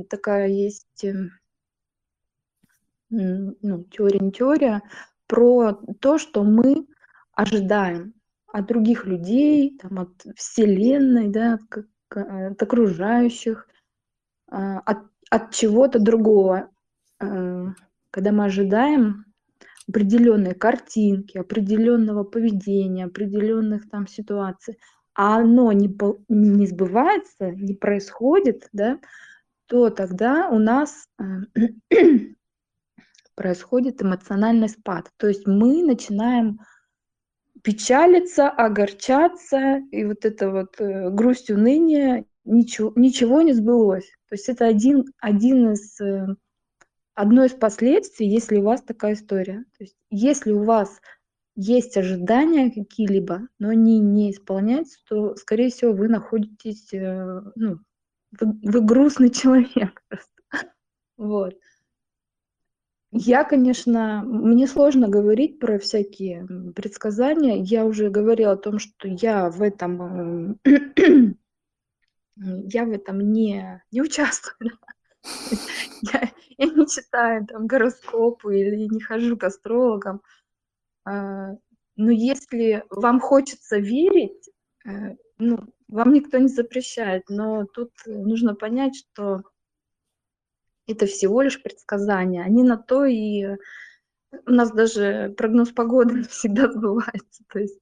такая 0.09 0.49
есть 0.49 1.05
эм, 1.05 1.31
ну, 3.09 3.83
теория, 3.85 4.19
не 4.19 4.31
теория, 4.31 4.81
про 5.27 5.79
то, 6.01 6.17
что 6.17 6.43
мы 6.43 6.87
ожидаем 7.33 8.13
от 8.47 8.67
других 8.67 9.05
людей, 9.05 9.77
там, 9.77 9.99
от 9.99 10.25
Вселенной, 10.35 11.29
да, 11.29 11.57
от, 11.71 11.85
от 12.09 12.61
окружающих, 12.61 13.67
а, 14.49 14.79
от, 14.79 14.99
от 15.29 15.51
чего-то 15.51 15.99
другого. 15.99 16.69
Э, 17.21 17.67
когда 18.11 18.31
мы 18.33 18.45
ожидаем 18.45 19.30
определенные 19.87 20.53
картинки, 20.53 21.37
определенного 21.37 22.23
поведения, 22.23 23.05
определенных 23.05 23.89
там 23.89 24.07
ситуаций, 24.07 24.77
а 25.13 25.37
оно 25.37 25.71
не, 25.71 25.93
не 26.29 26.67
сбывается, 26.67 27.51
не 27.51 27.73
происходит, 27.73 28.69
да, 28.71 28.99
то 29.65 29.89
тогда 29.89 30.49
у 30.49 30.59
нас 30.59 31.07
э, 31.19 31.85
происходит 33.35 34.01
эмоциональный 34.01 34.69
спад. 34.69 35.09
То 35.17 35.27
есть 35.27 35.47
мы 35.47 35.83
начинаем 35.83 36.59
печалиться, 37.63 38.49
огорчаться, 38.49 39.77
и 39.91 40.05
вот 40.05 40.25
это 40.25 40.49
вот 40.49 40.79
э, 40.79 41.09
грусть, 41.09 41.49
уныние, 41.49 42.25
ничего, 42.43 42.91
ничего 42.95 43.41
не 43.41 43.53
сбылось. 43.53 44.09
То 44.29 44.35
есть 44.35 44.49
это 44.49 44.65
один, 44.65 45.05
один 45.19 45.71
из 45.71 45.99
э, 45.99 46.27
одно 47.13 47.45
из 47.45 47.51
последствий, 47.51 48.27
если 48.27 48.57
у 48.57 48.63
вас 48.63 48.81
такая 48.81 49.13
история. 49.13 49.65
То 49.77 49.83
есть 49.83 49.97
если 50.09 50.51
у 50.51 50.63
вас 50.63 51.01
есть 51.55 51.97
ожидания 51.97 52.71
какие-либо, 52.71 53.47
но 53.59 53.69
они 53.69 53.99
не 53.99 54.31
исполняются, 54.31 54.99
то, 55.07 55.35
скорее 55.35 55.69
всего, 55.69 55.93
вы 55.93 56.07
находитесь, 56.07 56.93
э, 56.93 57.41
ну, 57.55 57.79
вы, 58.39 58.59
вы 58.63 58.81
грустный 58.81 59.29
человек 59.31 60.01
просто. 60.07 60.31
Вот. 61.17 61.55
Я, 63.13 63.43
конечно, 63.43 64.23
мне 64.25 64.67
сложно 64.67 65.09
говорить 65.09 65.59
про 65.59 65.77
всякие 65.77 66.47
предсказания. 66.73 67.57
Я 67.57 67.85
уже 67.85 68.09
говорила 68.09 68.53
о 68.53 68.57
том, 68.57 68.79
что 68.79 69.09
я 69.09 69.49
в 69.49 69.61
этом, 69.61 70.57
э, 70.63 70.71
я 72.37 72.85
в 72.85 72.91
этом 72.91 73.19
не, 73.33 73.83
не 73.91 74.01
участвую. 74.01 74.71
Я, 76.57 76.65
не 76.65 76.87
читаю 76.87 77.45
там 77.45 77.67
гороскопы 77.67 78.59
или 78.59 78.87
не 78.87 79.01
хожу 79.01 79.37
к 79.37 79.43
астрологам. 79.43 80.21
А, 81.05 81.51
но 81.95 82.11
если 82.11 82.83
вам 82.89 83.19
хочется 83.19 83.77
верить, 83.77 84.49
э, 84.85 85.15
ну, 85.37 85.59
вам 85.87 86.13
никто 86.13 86.37
не 86.37 86.47
запрещает, 86.47 87.23
но 87.29 87.65
тут 87.65 87.91
нужно 88.05 88.55
понять, 88.55 88.95
что 88.95 89.43
это 90.87 91.05
всего 91.05 91.41
лишь 91.41 91.61
предсказания. 91.61 92.43
Они 92.43 92.63
на 92.63 92.77
то 92.77 93.05
и 93.05 93.57
у 94.45 94.51
нас 94.51 94.71
даже 94.71 95.33
прогноз 95.37 95.71
погоды 95.71 96.23
всегда 96.29 96.71
сбывается. 96.71 97.43
То 97.49 97.59
есть, 97.59 97.79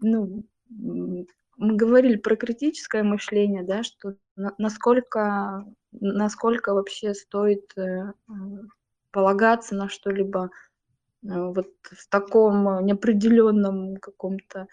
ну, 0.00 0.44
мы 0.68 1.76
говорили 1.76 2.16
про 2.16 2.36
критическое 2.36 3.02
мышление, 3.02 3.62
да, 3.62 3.82
что 3.82 4.16
на, 4.36 4.54
насколько, 4.58 5.66
насколько 6.00 6.74
вообще 6.74 7.14
стоит 7.14 7.72
э, 7.76 8.12
полагаться 9.10 9.74
на 9.74 9.88
что-либо 9.88 10.50
э, 11.22 11.28
вот 11.28 11.68
в 11.82 12.08
таком 12.08 12.84
неопределенном 12.84 13.96
каком-то 13.96 14.66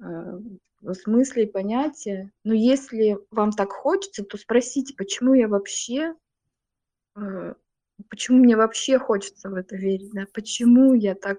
э, 0.00 0.38
смысле 0.92 1.44
и 1.44 1.50
понятии. 1.50 2.30
Но 2.44 2.54
если 2.54 3.18
вам 3.30 3.52
так 3.52 3.70
хочется, 3.72 4.24
то 4.24 4.36
спросите, 4.36 4.94
почему 4.96 5.34
я 5.34 5.46
вообще, 5.46 6.14
почему 8.08 8.38
мне 8.38 8.56
вообще 8.56 8.98
хочется 8.98 9.48
в 9.48 9.54
это 9.54 9.76
верить, 9.76 10.10
да, 10.12 10.26
почему 10.34 10.94
я 10.94 11.14
так 11.14 11.38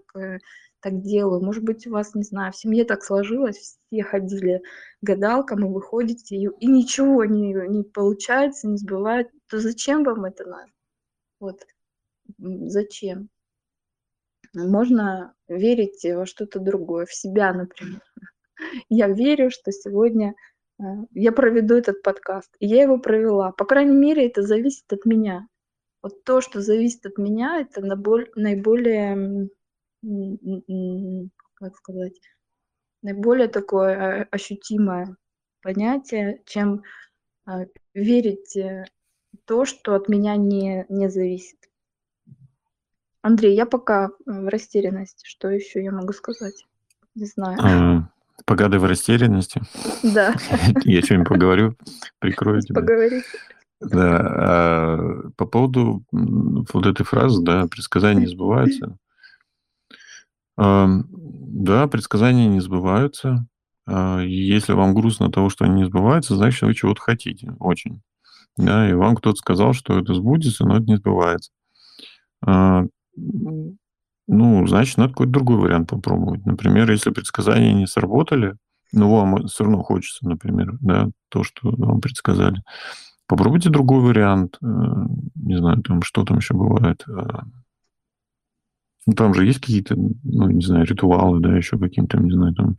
так 0.84 1.02
делаю. 1.02 1.42
Может 1.42 1.64
быть, 1.64 1.88
у 1.88 1.92
вас, 1.92 2.14
не 2.14 2.24
знаю, 2.24 2.52
в 2.52 2.58
семье 2.58 2.84
так 2.84 3.04
сложилось, 3.04 3.80
все 3.88 4.04
ходили 4.04 4.62
к 5.02 5.06
гадалкам, 5.06 5.66
и 5.66 5.70
вы 5.70 5.82
ходите, 5.82 6.36
и, 6.36 6.50
и 6.60 6.68
ничего 6.68 7.24
не, 7.24 7.54
не 7.70 7.84
получается, 7.84 8.68
не 8.68 8.76
сбывает. 8.78 9.30
То 9.50 9.60
зачем 9.60 10.04
вам 10.04 10.26
это 10.26 10.46
надо? 10.46 10.72
Вот. 11.40 11.66
Зачем? 12.38 13.30
Можно 14.54 15.34
верить 15.48 16.04
во 16.04 16.26
что-то 16.26 16.60
другое, 16.60 17.06
в 17.06 17.14
себя, 17.14 17.54
например. 17.54 18.02
Я 18.90 19.08
верю, 19.08 19.50
что 19.52 19.72
сегодня 19.72 20.36
э, 20.80 20.84
я 21.12 21.32
проведу 21.32 21.76
этот 21.76 22.02
подкаст. 22.02 22.54
И 22.60 22.68
я 22.68 22.84
его 22.84 23.00
провела. 23.00 23.54
По 23.54 23.66
крайней 23.66 23.96
мере, 23.96 24.28
это 24.28 24.42
зависит 24.42 24.92
от 24.92 25.06
меня. 25.06 25.48
Вот 26.02 26.24
то, 26.26 26.42
что 26.42 26.62
зависит 26.62 27.06
от 27.06 27.18
меня, 27.18 27.62
это 27.62 27.82
наиболее 27.82 29.50
как 31.56 31.76
сказать, 31.78 32.20
наиболее 33.02 33.48
такое 33.48 34.28
ощутимое 34.32 35.16
понятие, 35.62 36.42
чем 36.46 36.84
а, 37.46 37.66
верить 37.94 38.56
э, 38.56 38.86
то, 39.46 39.66
что 39.66 39.96
от 39.96 40.10
меня 40.10 40.36
не, 40.36 40.86
не 40.90 41.10
зависит. 41.10 41.58
Андрей, 43.22 43.56
я 43.56 43.66
пока 43.66 44.12
в 44.26 44.50
растерянности. 44.50 45.26
Что 45.26 45.50
еще 45.50 45.84
я 45.84 45.92
могу 45.92 46.12
сказать? 46.12 46.66
Не 47.16 47.26
знаю. 47.26 47.60
А, 47.62 48.10
пока 48.46 48.70
ты 48.70 48.80
в 48.80 48.86
растерянности? 48.86 49.62
Да. 50.04 50.36
Я 50.84 51.02
что-нибудь 51.02 51.30
поговорю, 51.30 51.78
прикрою 52.20 52.62
тебя. 52.62 52.82
Поговорить. 52.82 53.24
Да, 53.80 54.18
а 54.20 55.30
по 55.38 55.46
поводу 55.46 56.04
вот 56.12 56.86
этой 56.86 57.06
фразы, 57.06 57.44
да, 57.44 57.68
предсказания 57.68 58.22
не 58.22 58.28
сбываются. 58.28 58.98
Да, 60.58 61.88
предсказания 61.88 62.48
не 62.48 62.60
сбываются. 62.60 63.48
А, 63.86 64.22
если 64.22 64.74
вам 64.74 64.94
грустно 64.94 65.28
от 65.28 65.34
того, 65.34 65.50
что 65.50 65.66
они 65.66 65.82
не 65.82 65.86
сбываются, 65.86 66.36
значит, 66.36 66.62
вы 66.62 66.74
чего-то 66.74 67.02
хотите 67.02 67.54
очень. 67.60 68.02
Да, 68.58 68.90
и 68.90 68.94
вам 68.94 69.16
кто-то 69.16 69.36
сказал, 69.36 69.74
что 69.74 70.00
это 70.00 70.14
сбудется, 70.14 70.66
но 70.66 70.78
это 70.78 70.86
не 70.86 70.98
сбывается. 70.98 71.52
А, 72.46 72.84
ну, 74.28 74.68
значит, 74.68 74.98
надо 74.98 75.10
какой-то 75.10 75.32
другой 75.34 75.58
вариант 75.58 75.90
попробовать. 75.90 76.46
Например, 76.46 76.90
если 76.90 77.10
предсказания 77.10 77.74
не 77.74 77.88
сработали, 77.88 78.56
но 78.92 79.14
вам 79.14 79.48
все 79.48 79.64
равно 79.64 79.82
хочется, 79.84 80.28
например, 80.28 80.78
да, 80.82 81.10
то, 81.30 81.44
что 81.44 81.72
вам 81.72 82.00
предсказали, 82.00 82.62
попробуйте 83.28 83.70
другой 83.70 84.02
вариант. 84.02 84.58
Э, 84.62 84.66
не 85.36 85.58
знаю, 85.58 85.82
там 85.82 86.04
что 86.04 86.24
там 86.24 86.38
еще 86.38 86.54
бывает. 86.54 87.04
Ну, 89.06 89.14
там 89.14 89.34
же 89.34 89.46
есть 89.46 89.60
какие-то, 89.60 89.96
ну, 89.96 90.50
не 90.50 90.66
знаю, 90.66 90.86
ритуалы, 90.86 91.40
да, 91.40 91.56
еще 91.56 91.78
каким-то, 91.78 92.18
не 92.20 92.32
знаю, 92.32 92.54
там 92.54 92.78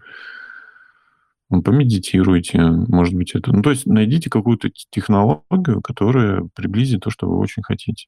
ну, 1.50 1.62
помедитируйте, 1.62 2.60
может 2.62 3.14
быть, 3.14 3.34
это... 3.34 3.52
Ну, 3.52 3.62
то 3.62 3.70
есть 3.70 3.86
найдите 3.86 4.30
какую-то 4.30 4.70
технологию, 4.90 5.82
которая 5.82 6.48
приблизит 6.54 7.02
то, 7.02 7.10
что 7.10 7.28
вы 7.28 7.38
очень 7.38 7.62
хотите. 7.62 8.06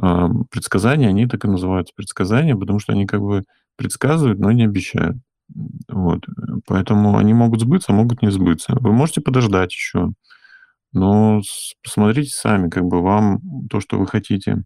А, 0.00 0.28
предсказания, 0.50 1.08
они 1.08 1.26
так 1.26 1.44
и 1.44 1.48
называются 1.48 1.92
предсказания, 1.94 2.56
потому 2.56 2.78
что 2.78 2.92
они 2.92 3.06
как 3.06 3.20
бы 3.20 3.44
предсказывают, 3.76 4.38
но 4.38 4.52
не 4.52 4.64
обещают. 4.64 5.16
Вот. 5.88 6.24
Поэтому 6.66 7.16
они 7.16 7.34
могут 7.34 7.60
сбыться, 7.60 7.92
а 7.92 7.96
могут 7.96 8.22
не 8.22 8.30
сбыться. 8.30 8.76
Вы 8.80 8.92
можете 8.92 9.20
подождать 9.20 9.72
еще, 9.72 10.12
но 10.92 11.42
посмотрите 11.82 12.30
сами, 12.30 12.70
как 12.70 12.84
бы 12.84 13.02
вам 13.02 13.40
то, 13.68 13.80
что 13.80 13.98
вы 13.98 14.06
хотите, 14.06 14.62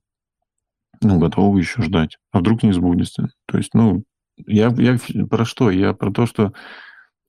ну, 1.00 1.18
готовы 1.18 1.60
еще 1.60 1.82
ждать. 1.82 2.18
А 2.32 2.40
вдруг 2.40 2.62
не 2.62 2.72
сбудется? 2.72 3.30
То 3.46 3.58
есть, 3.58 3.74
ну, 3.74 4.04
я, 4.46 4.74
я 4.76 4.98
про 5.26 5.44
что? 5.44 5.70
Я 5.70 5.94
про 5.94 6.10
то, 6.10 6.26
что 6.26 6.52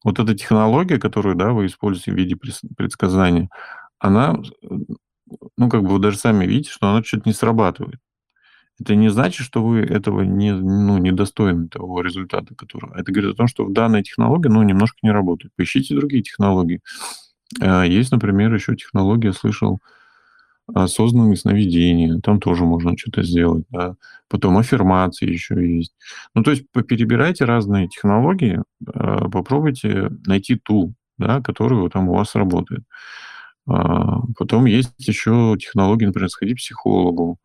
вот 0.03 0.19
эта 0.19 0.35
технология, 0.35 0.99
которую, 0.99 1.35
да, 1.35 1.51
вы 1.51 1.65
используете 1.65 2.11
в 2.11 2.15
виде 2.15 2.35
предсказания, 2.75 3.49
она, 3.99 4.37
ну, 5.57 5.69
как 5.69 5.83
бы 5.83 5.89
вы 5.89 5.99
даже 5.99 6.17
сами 6.17 6.45
видите, 6.45 6.71
что 6.71 6.89
она 6.89 7.03
что-то 7.03 7.27
не 7.27 7.33
срабатывает. 7.33 7.99
Это 8.79 8.95
не 8.95 9.09
значит, 9.09 9.45
что 9.45 9.61
вы 9.61 9.79
этого 9.79 10.21
не, 10.21 10.53
ну, 10.53 10.97
недостойны 10.97 11.67
того 11.67 12.01
результата, 12.01 12.55
которого. 12.55 12.97
Это 12.97 13.11
говорит 13.11 13.33
о 13.33 13.37
том, 13.37 13.47
что 13.47 13.67
данная 13.67 14.03
технология, 14.03 14.49
ну, 14.49 14.63
немножко 14.63 14.99
не 15.03 15.11
работает. 15.11 15.51
Поищите 15.57 15.95
другие 15.95 16.23
технологии. 16.23 16.81
А, 17.59 17.83
есть, 17.83 18.11
например, 18.11 18.53
еще 18.53 18.75
технология, 18.77 19.33
слышал, 19.33 19.79
осознанные 20.75 21.37
сновидения, 21.37 22.19
там 22.21 22.39
тоже 22.39 22.65
можно 22.65 22.97
что-то 22.97 23.23
сделать, 23.23 23.65
да. 23.69 23.95
Потом 24.29 24.57
аффирмации 24.57 25.29
еще 25.29 25.55
есть. 25.77 25.93
Ну, 26.35 26.43
то 26.43 26.51
есть 26.51 26.65
перебирайте 26.87 27.45
разные 27.45 27.87
технологии, 27.87 28.61
а, 28.87 29.29
попробуйте 29.29 30.09
найти 30.25 30.55
ту, 30.55 30.93
да, 31.17 31.41
которую 31.41 31.89
там 31.89 32.09
у 32.09 32.15
вас 32.15 32.35
работает. 32.35 32.83
А, 33.67 34.21
потом 34.37 34.65
есть 34.65 34.93
еще 34.99 35.55
технологии, 35.59 36.05
например, 36.05 36.29
сходить 36.29 36.55
к 36.57 36.59
психологу, 36.59 37.39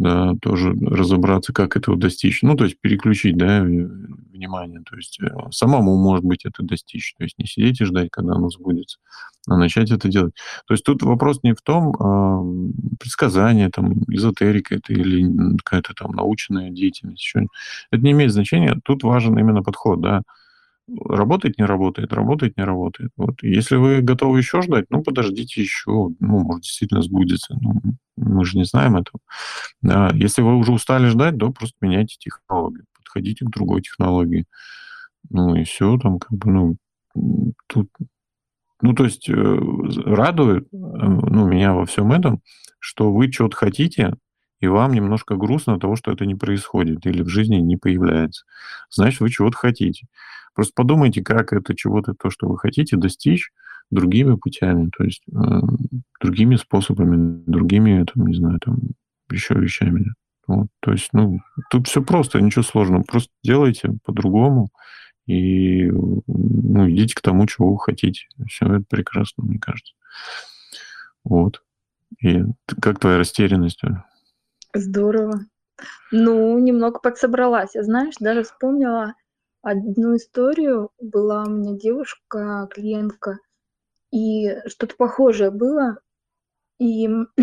да, 0.00 0.34
тоже 0.40 0.72
разобраться, 0.80 1.52
как 1.52 1.76
этого 1.76 1.96
достичь. 1.96 2.42
Ну, 2.42 2.56
то 2.56 2.64
есть 2.64 2.80
переключить, 2.80 3.36
да, 3.36 3.62
внимание. 3.62 4.80
То 4.88 4.96
есть 4.96 5.20
э, 5.20 5.28
самому, 5.50 5.96
может 5.96 6.24
быть, 6.24 6.46
это 6.46 6.62
достичь. 6.62 7.14
То 7.18 7.24
есть 7.24 7.38
не 7.38 7.44
сидеть 7.44 7.80
и 7.80 7.84
ждать, 7.84 8.08
когда 8.10 8.34
оно 8.34 8.48
сбудется, 8.48 8.98
а 9.46 9.58
начать 9.58 9.90
это 9.90 10.08
делать. 10.08 10.34
То 10.66 10.72
есть 10.72 10.84
тут 10.84 11.02
вопрос 11.02 11.40
не 11.42 11.54
в 11.54 11.60
том, 11.60 11.94
а, 12.00 12.42
предсказание, 12.98 13.68
там, 13.68 13.92
эзотерика 14.08 14.76
это 14.76 14.94
или 14.94 15.56
какая-то 15.58 15.92
там 15.94 16.12
научная 16.12 16.70
деятельность. 16.70 17.22
Еще. 17.22 17.46
Это 17.90 18.02
не 18.02 18.12
имеет 18.12 18.32
значения. 18.32 18.80
Тут 18.82 19.02
важен 19.02 19.38
именно 19.38 19.62
подход, 19.62 20.00
да. 20.00 20.22
Работает, 21.04 21.58
не 21.58 21.64
работает, 21.64 22.12
работает, 22.12 22.56
не 22.56 22.64
работает. 22.64 23.10
Вот. 23.16 23.42
Если 23.42 23.76
вы 23.76 24.00
готовы 24.00 24.38
еще 24.38 24.62
ждать, 24.62 24.86
ну, 24.90 25.02
подождите 25.02 25.60
еще. 25.60 25.90
Ну, 25.90 26.16
может, 26.20 26.62
действительно 26.62 27.02
сбудется. 27.02 27.56
Ну, 27.60 27.80
мы 28.16 28.44
же 28.44 28.58
не 28.58 28.64
знаем 28.64 28.96
этого. 28.96 29.20
Да. 29.82 30.10
Если 30.14 30.42
вы 30.42 30.56
уже 30.56 30.72
устали 30.72 31.08
ждать, 31.08 31.38
то 31.38 31.50
просто 31.50 31.76
меняйте 31.80 32.16
технологию. 32.18 32.84
Подходите 32.96 33.44
к 33.44 33.50
другой 33.50 33.82
технологии. 33.82 34.46
Ну, 35.28 35.54
и 35.54 35.64
все. 35.64 35.98
Там 35.98 36.18
как 36.18 36.32
бы, 36.32 36.50
ну, 37.14 37.54
тут... 37.66 37.88
Ну, 38.82 38.94
то 38.94 39.04
есть 39.04 39.28
э, 39.28 39.58
радует 40.06 40.64
э, 40.64 40.76
ну, 40.76 41.46
меня 41.46 41.74
во 41.74 41.84
всем 41.84 42.12
этом, 42.12 42.40
что 42.78 43.12
вы 43.12 43.30
что-то 43.30 43.54
хотите, 43.54 44.14
и 44.60 44.66
вам 44.66 44.92
немножко 44.92 45.36
грустно 45.36 45.74
от 45.74 45.80
того, 45.80 45.96
что 45.96 46.12
это 46.12 46.26
не 46.26 46.34
происходит 46.34 47.06
или 47.06 47.22
в 47.22 47.28
жизни 47.28 47.56
не 47.56 47.76
появляется. 47.76 48.44
Значит, 48.90 49.20
вы 49.20 49.30
чего-то 49.30 49.56
хотите. 49.56 50.06
Просто 50.54 50.72
подумайте, 50.74 51.22
как 51.22 51.52
это 51.52 51.74
чего-то, 51.74 52.14
то, 52.14 52.30
что 52.30 52.48
вы 52.48 52.58
хотите, 52.58 52.96
достичь 52.96 53.50
другими 53.90 54.36
путями, 54.36 54.90
то 54.96 55.04
есть 55.04 55.22
э, 55.32 55.60
другими 56.20 56.56
способами, 56.56 57.42
другими, 57.46 58.04
там, 58.04 58.26
не 58.26 58.34
знаю, 58.34 58.60
там, 58.60 58.78
еще 59.30 59.54
вещами. 59.54 60.14
Вот, 60.46 60.66
то 60.80 60.92
есть, 60.92 61.10
ну, 61.12 61.40
тут 61.70 61.86
все 61.86 62.02
просто, 62.02 62.40
ничего 62.40 62.62
сложного. 62.62 63.02
Просто 63.02 63.30
делайте 63.42 63.92
по-другому 64.04 64.70
и 65.26 65.88
ну, 65.90 66.90
идите 66.90 67.14
к 67.14 67.20
тому, 67.20 67.46
чего 67.46 67.72
вы 67.72 67.78
хотите. 67.78 68.26
Все 68.48 68.66
это 68.66 68.84
прекрасно, 68.88 69.44
мне 69.44 69.58
кажется. 69.58 69.94
Вот. 71.24 71.62
И 72.20 72.42
как 72.80 72.98
твоя 72.98 73.18
растерянность? 73.18 73.82
Здорово. 74.74 75.46
Ну, 76.12 76.58
немного 76.58 77.00
подсобралась. 77.00 77.74
Я, 77.74 77.82
знаешь, 77.82 78.14
даже 78.20 78.44
вспомнила 78.44 79.14
одну 79.62 80.16
историю. 80.16 80.90
Была 81.00 81.44
у 81.44 81.50
меня 81.50 81.76
девушка, 81.76 82.68
клиентка, 82.70 83.38
и 84.12 84.56
что-то 84.68 84.96
похожее 84.96 85.50
было. 85.50 85.98
И 86.78 87.08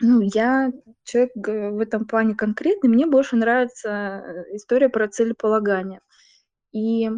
ну, 0.00 0.20
я 0.20 0.72
человек 1.04 1.32
в 1.36 1.80
этом 1.80 2.06
плане 2.06 2.34
конкретный. 2.34 2.90
Мне 2.90 3.06
больше 3.06 3.36
нравится 3.36 3.88
э, 3.88 4.56
история 4.56 4.88
про 4.88 5.08
целеполагание. 5.08 6.00
И 6.72 7.10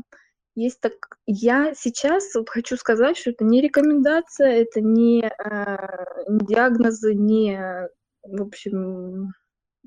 есть 0.54 0.80
так, 0.80 0.92
я 1.26 1.74
сейчас 1.74 2.34
вот 2.34 2.48
хочу 2.48 2.76
сказать, 2.76 3.16
что 3.16 3.30
это 3.30 3.44
не 3.44 3.60
рекомендация, 3.60 4.62
это 4.62 4.80
не, 4.80 5.24
э, 5.24 6.24
не 6.28 6.46
диагнозы, 6.46 7.14
не 7.14 7.88
в 8.24 8.42
общем, 8.42 9.32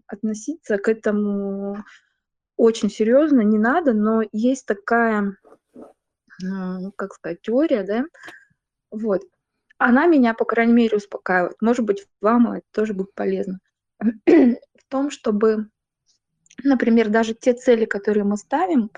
относиться 0.08 0.78
к 0.78 0.88
этому 0.90 1.84
очень 2.56 2.90
серьезно 2.90 3.42
не 3.42 3.58
надо, 3.58 3.94
но 3.94 4.24
есть 4.32 4.66
такая, 4.66 5.38
как 6.96 7.14
сказать, 7.14 7.42
теория, 7.42 7.84
да, 7.84 8.06
вот. 8.92 9.22
Она 9.80 10.08
меня, 10.08 10.34
по 10.34 10.44
крайней 10.44 10.74
мере, 10.74 10.98
успокаивает. 10.98 11.58
Может 11.62 11.86
быть, 11.86 12.08
вам 12.20 12.52
это 12.52 12.66
тоже 12.72 12.96
будет 12.96 13.14
полезно. 13.14 13.60
В 14.26 14.90
том, 14.90 15.12
чтобы, 15.12 15.70
например, 16.64 17.10
даже 17.10 17.36
те 17.36 17.54
цели, 17.54 17.86
которые 17.86 18.24
мы 18.24 18.38
ставим, 18.38 18.90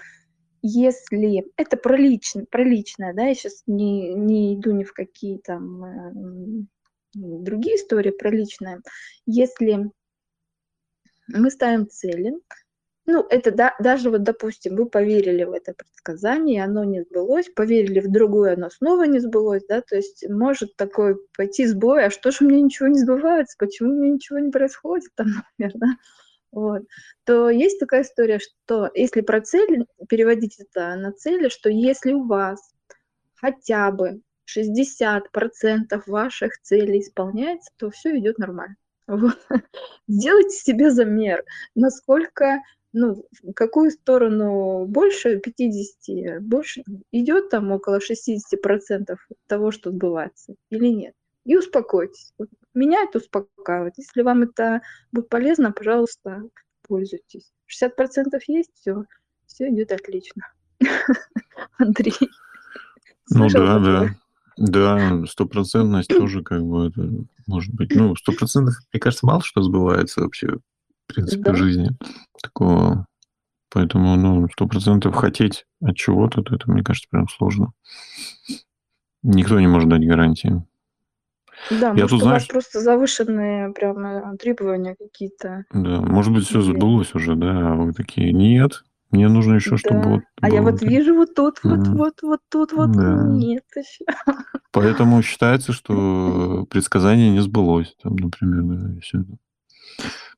если 0.62 1.52
это 1.58 1.78
про, 1.78 1.98
лично, 1.98 2.46
про 2.50 2.64
личное, 2.64 3.14
да, 3.14 3.24
я 3.24 3.34
сейчас 3.34 3.64
не, 3.66 4.14
не 4.14 4.56
иду 4.56 4.72
ни 4.72 4.84
в 4.84 4.94
какие 4.94 5.38
там 5.40 5.84
э, 5.84 6.66
другие 7.14 7.78
истории 7.78 8.12
про 8.12 8.30
личное. 8.30 8.82
Если 9.26 9.92
мы 11.28 11.52
ставим 11.52 11.88
цели, 11.88 12.34
ну, 13.06 13.26
это 13.28 13.52
да, 13.52 13.76
даже 13.80 14.12
вот, 14.12 14.22
допустим, 14.22 14.76
вы 14.76 14.86
поверили 14.86 15.44
в 15.44 15.52
это 15.52 15.74
предсказание, 15.74 16.64
оно 16.64 16.84
не 16.84 17.02
сбылось, 17.02 17.50
поверили 17.50 18.02
в 18.02 18.12
другое, 18.12 18.54
оно 18.54 18.70
снова 18.70 19.04
не 19.04 19.20
сбылось, 19.20 19.64
да, 19.68 19.82
то 19.82 19.96
есть 19.96 20.30
может 20.30 20.76
такой 20.76 21.18
пойти 21.36 21.66
сбой, 21.66 22.06
а 22.06 22.12
что 22.12 22.30
же 22.30 22.46
меня 22.46 22.62
ничего 22.62 22.88
не 22.88 23.00
сбывается, 23.00 23.56
почему 23.58 23.94
меня 23.94 24.14
ничего 24.14 24.38
не 24.38 24.52
происходит 24.52 25.10
там, 25.16 25.28
например, 25.58 25.72
да, 25.80 25.88
вот, 26.52 26.84
то 27.24 27.50
есть 27.50 27.80
такая 27.80 28.04
история, 28.04 28.40
что 28.40 28.92
если 28.94 29.22
про 29.22 29.42
цели, 29.42 29.88
переводить 30.08 30.60
это 30.60 30.96
на 30.96 31.12
цели, 31.12 31.50
что 31.50 31.70
если 31.70 32.14
у 32.14 32.28
вас 32.28 32.60
хотя 33.34 33.90
бы 33.92 34.22
60% 34.58 36.04
ваших 36.08 36.60
целей 36.62 37.00
исполняется, 37.00 37.72
то 37.78 37.90
все 37.90 38.18
идет 38.18 38.38
нормально. 38.38 38.76
Вот. 39.08 39.40
Сделайте 40.08 40.56
себе 40.56 40.92
замер, 40.92 41.44
насколько, 41.76 42.62
ну, 42.94 43.26
в 43.44 43.54
какую 43.54 43.92
сторону 43.92 44.86
больше 44.86 45.40
50, 45.40 46.44
больше 46.44 46.84
идет 47.12 47.50
там 47.50 47.72
около 47.72 48.00
60% 48.00 49.16
того, 49.48 49.72
что 49.72 49.92
сбывается, 49.92 50.56
или 50.70 50.88
нет. 50.88 51.14
И 51.46 51.58
успокойтесь. 51.58 52.34
Меня 52.76 53.04
это 53.04 53.18
успокаивает. 53.18 53.96
Если 53.98 54.22
вам 54.22 54.44
это 54.44 54.82
будет 55.12 55.30
полезно, 55.30 55.72
пожалуйста, 55.72 56.44
пользуйтесь. 56.88 57.52
60% 57.68 58.40
есть, 58.48 58.72
все, 58.76 59.06
все 59.48 59.70
идет 59.70 59.92
отлично. 59.92 60.44
Андрей. 61.78 62.30
Ну 63.32 63.48
да, 63.50 63.80
да. 63.80 64.10
Да, 64.60 65.26
стопроцентность 65.26 66.10
тоже 66.18 66.44
как 66.44 66.64
бы 66.64 66.88
это 66.88 67.10
может 67.48 67.74
быть. 67.74 67.96
Ну, 67.96 68.16
сто 68.16 68.34
процентов, 68.34 68.76
мне 68.94 69.00
кажется, 69.00 69.26
мало 69.26 69.42
что 69.42 69.62
сбывается 69.62 70.22
вообще, 70.22 70.58
в 71.08 71.14
принципе, 71.14 71.44
да. 71.44 71.54
в 71.54 71.56
жизни. 71.56 71.90
Такого 72.42 73.08
Поэтому, 73.72 74.16
ну, 74.16 74.48
сто 74.52 74.68
процентов 74.68 75.16
хотеть 75.16 75.66
от 75.82 75.96
чего-то, 75.96 76.42
то 76.42 76.56
это, 76.56 76.70
мне 76.72 76.84
кажется, 76.84 77.08
прям 77.10 77.28
сложно. 77.30 77.72
Никто 79.22 79.60
не 79.60 79.68
может 79.68 79.90
дать 79.90 80.08
гарантии. 80.08 80.64
Да, 81.70 81.88
Я 81.88 81.94
может, 81.94 82.10
тут, 82.10 82.12
у 82.12 82.16
вас 82.16 82.24
знаешь, 82.24 82.48
просто 82.48 82.80
завышенные 82.80 83.74
прям 83.74 84.06
э, 84.06 84.38
требования 84.38 84.96
какие-то. 84.96 85.66
да, 85.74 86.00
может 86.02 86.34
быть, 86.34 86.46
все 86.48 86.62
Или... 86.62 86.72
сбылось 86.72 87.14
уже, 87.14 87.36
да, 87.36 87.74
а 87.74 87.76
вы 87.76 87.94
такие, 87.94 88.32
нет, 88.32 88.84
мне 89.12 89.28
нужно 89.28 89.56
еще, 89.56 89.78
чтобы 89.78 90.02
Да. 90.02 90.08
вот 90.10 90.22
А 90.42 90.50
я 90.50 90.62
вот 90.62 90.80
так». 90.80 90.90
вижу 90.90 91.16
вот 91.16 91.34
тут, 91.36 91.60
вот, 91.64 91.80
Мгм. 91.80 91.98
вот, 91.98 92.22
вот 92.22 92.40
тут, 92.50 92.74
вот 92.74 92.92
Да. 92.96 93.24
нет 93.28 93.64
еще. 93.76 94.06
Поэтому 94.72 95.22
считается, 95.24 95.74
что 95.74 96.66
предсказание 96.70 97.30
не 97.32 97.40
сбылось, 97.42 97.96
там, 98.04 98.16
например, 98.16 98.64
да, 98.64 98.94
и 98.94 99.00
это. 99.00 99.38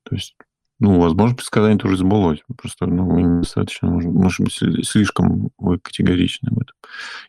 То 0.04 0.14
есть, 0.14 0.34
ну, 0.80 0.98
возможно, 1.00 1.36
предсказание 1.36 1.78
тоже 1.78 1.96
сбылось. 1.98 2.40
Просто, 2.56 2.86
ну, 2.86 3.08
вы 3.08 3.22
недостаточно, 3.22 3.88
может, 3.88 4.10
может 4.10 4.40
быть, 4.40 4.52
сли- 4.60 4.82
слишком 4.82 5.50
вы 5.58 5.78
категоричны 5.78 6.50
в 6.50 6.60
этом. 6.60 6.74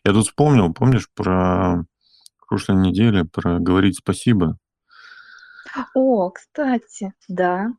Я 0.04 0.12
тут 0.12 0.26
вспомнил, 0.26 0.72
помнишь, 0.72 1.08
про 1.14 1.84
прошлой 2.48 2.76
неделе, 2.76 3.24
про 3.24 3.58
говорить 3.58 3.96
спасибо. 3.98 4.58
О, 5.94 6.30
кстати, 6.30 7.12
да. 7.28 7.72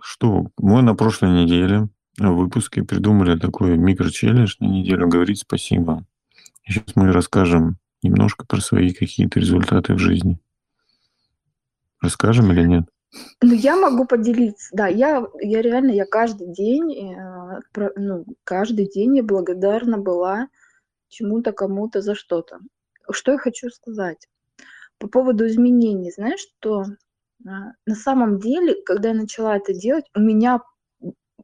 Что 0.00 0.46
мы 0.58 0.82
на 0.82 0.94
прошлой 0.94 1.30
неделе 1.44 1.88
в 2.18 2.34
выпуске 2.34 2.82
придумали 2.82 3.38
такой 3.38 3.76
микро-челлендж 3.76 4.56
на 4.60 4.66
неделю 4.66 5.08
говорить 5.08 5.40
спасибо. 5.40 6.04
Сейчас 6.64 6.94
мы 6.94 7.12
расскажем 7.12 7.78
немножко 8.02 8.46
про 8.46 8.60
свои 8.60 8.92
какие-то 8.92 9.40
результаты 9.40 9.94
в 9.94 9.98
жизни. 9.98 10.38
Расскажем 12.00 12.52
или 12.52 12.64
нет? 12.64 12.84
Ну, 13.42 13.52
я 13.52 13.76
могу 13.76 14.06
поделиться. 14.06 14.68
Да, 14.72 14.86
я, 14.88 15.26
я 15.40 15.62
реально, 15.62 15.90
я 15.90 16.06
каждый 16.06 16.52
день, 16.52 17.14
э, 17.14 17.60
про- 17.72 17.92
ну, 17.96 18.24
каждый 18.44 18.88
день 18.88 19.18
я 19.18 19.22
благодарна 19.22 19.98
была 19.98 20.48
чему-то, 21.08 21.52
кому-то 21.52 22.00
за 22.00 22.14
что-то. 22.14 22.58
Что 23.10 23.32
я 23.32 23.38
хочу 23.38 23.68
сказать? 23.70 24.28
По 24.98 25.08
поводу 25.08 25.46
изменений, 25.46 26.10
знаешь, 26.10 26.40
что 26.40 26.84
а, 27.46 27.72
на 27.86 27.94
самом 27.94 28.38
деле, 28.38 28.76
когда 28.84 29.08
я 29.08 29.14
начала 29.14 29.56
это 29.56 29.74
делать, 29.74 30.04
у 30.14 30.20
меня, 30.20 30.60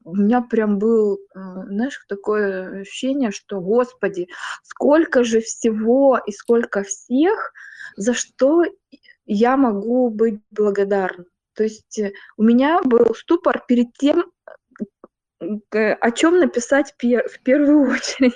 у 0.08 0.16
меня 0.16 0.40
прям 0.40 0.78
был, 0.78 1.18
а, 1.34 1.66
знаешь, 1.66 2.02
такое 2.08 2.80
ощущение, 2.80 3.30
что, 3.30 3.60
Господи, 3.60 4.28
сколько 4.62 5.22
же 5.22 5.40
всего 5.40 6.18
и 6.26 6.32
сколько 6.32 6.82
всех, 6.82 7.52
за 7.96 8.14
что 8.14 8.64
я 9.26 9.56
могу 9.56 10.08
быть 10.08 10.40
благодарна. 10.50 11.26
То 11.54 11.64
есть 11.64 11.98
э, 11.98 12.12
у 12.36 12.42
меня 12.42 12.80
был 12.82 13.14
ступор 13.14 13.62
перед 13.68 13.92
тем, 13.94 14.24
о 15.70 16.10
чем 16.12 16.38
написать 16.38 16.94
пер- 16.98 17.28
в 17.28 17.42
первую 17.42 17.90
очередь. 17.94 18.34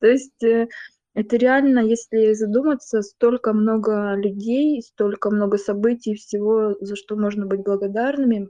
То 0.00 0.06
есть 0.06 0.42
э, 0.42 0.68
это 1.14 1.36
реально, 1.36 1.80
если 1.80 2.32
задуматься, 2.32 3.02
столько 3.02 3.52
много 3.52 4.14
людей, 4.16 4.82
столько 4.82 5.30
много 5.30 5.58
событий, 5.58 6.14
всего, 6.14 6.76
за 6.80 6.96
что 6.96 7.16
можно 7.16 7.46
быть 7.46 7.60
благодарными. 7.60 8.48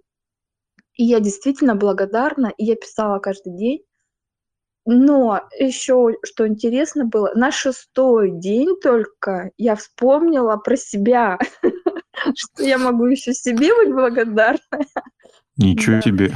И 1.00 1.04
я 1.04 1.18
действительно 1.18 1.76
благодарна, 1.76 2.52
и 2.58 2.64
я 2.66 2.76
писала 2.76 3.20
каждый 3.20 3.56
день. 3.56 3.82
Но 4.84 5.40
еще, 5.58 6.18
что 6.22 6.46
интересно 6.46 7.06
было, 7.06 7.32
на 7.34 7.50
шестой 7.50 8.32
день 8.32 8.78
только 8.82 9.50
я 9.56 9.76
вспомнила 9.76 10.58
про 10.58 10.76
себя, 10.76 11.38
что 12.36 12.62
я 12.62 12.76
могу 12.76 13.06
еще 13.06 13.32
себе 13.32 13.74
быть 13.74 13.94
благодарна. 13.94 14.60
Ничего 15.56 16.02
себе. 16.02 16.34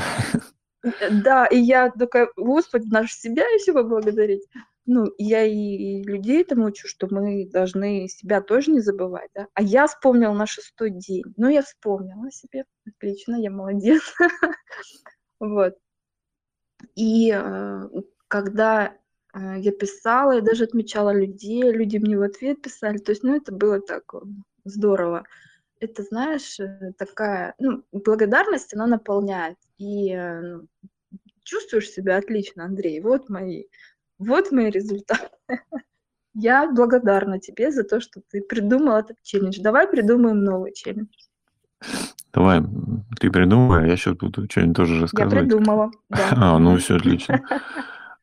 Да, 1.11 1.45
и 1.45 1.59
я 1.59 1.91
такая, 1.91 2.31
Господи, 2.35 2.89
же 3.03 3.13
себя 3.13 3.45
еще 3.49 3.75
поблагодарить. 3.75 4.47
Ну, 4.87 5.07
я 5.17 5.45
и 5.45 6.03
людей 6.03 6.43
этому 6.43 6.67
учу, 6.67 6.87
что 6.89 7.09
мы 7.11 7.49
должны 7.49 8.07
себя 8.09 8.43
тоже 8.43 8.71
не 8.71 8.81
забывать, 8.81 9.31
да. 9.35 9.49
А 9.55 9.63
я 9.63 9.87
вспомнила 9.87 10.35
на 10.35 10.47
шестой 10.47 10.91
день. 10.91 11.25
Ну, 11.37 11.49
я 11.49 11.63
вспомнила 11.63 12.31
себе. 12.31 12.65
Отлично, 12.87 13.37
я 13.37 13.51
молодец. 13.51 14.03
Вот. 15.41 15.77
И 16.95 17.31
э, 17.35 17.89
когда 18.29 18.97
э, 19.35 19.55
я 19.59 19.73
писала, 19.73 20.33
я 20.33 20.41
даже 20.41 20.65
отмечала 20.65 21.13
людей, 21.13 21.63
люди 21.71 21.99
мне 21.99 22.17
в 22.17 22.23
ответ 22.23 22.63
писали. 22.63 22.99
То 22.99 23.13
есть, 23.13 23.23
ну, 23.25 23.37
это 23.37 23.53
было 23.53 23.81
так 23.81 24.05
э, 24.15 24.19
здорово. 24.65 25.25
Это, 25.81 26.03
знаешь, 26.03 26.59
э, 26.61 26.93
такая, 26.97 27.55
ну, 27.59 27.85
благодарность, 27.93 28.75
она 28.75 28.87
наполняет. 28.87 29.59
И 29.79 30.13
э, 30.13 30.41
ну, 30.41 30.69
чувствуешь 31.43 31.91
себя 31.91 32.17
отлично, 32.17 32.65
Андрей. 32.65 33.01
Вот 33.01 33.29
мои, 33.29 33.65
вот 34.19 34.53
мои 34.53 34.71
результаты. 34.71 35.29
Я 36.35 36.71
благодарна 36.71 37.39
тебе 37.39 37.71
за 37.71 37.85
то, 37.85 38.01
что 38.01 38.21
ты 38.31 38.43
придумал 38.43 38.97
этот 38.97 39.17
челлендж. 39.23 39.59
Давай 39.61 39.87
придумаем 39.87 40.43
новый 40.43 40.73
челлендж. 40.73 41.07
Давай, 42.33 42.61
ты 43.21 43.31
придумай, 43.31 43.85
а 43.85 43.87
я 43.87 43.97
сейчас 43.97 44.17
буду 44.17 44.47
что-нибудь 44.51 44.77
тоже 44.77 44.95
Я 44.97 45.01
рассказывать. 45.03 45.45
придумала, 45.49 45.91
да. 46.11 46.29
А, 46.37 46.59
ну 46.59 46.77
все 46.79 46.97
отлично. 46.97 47.41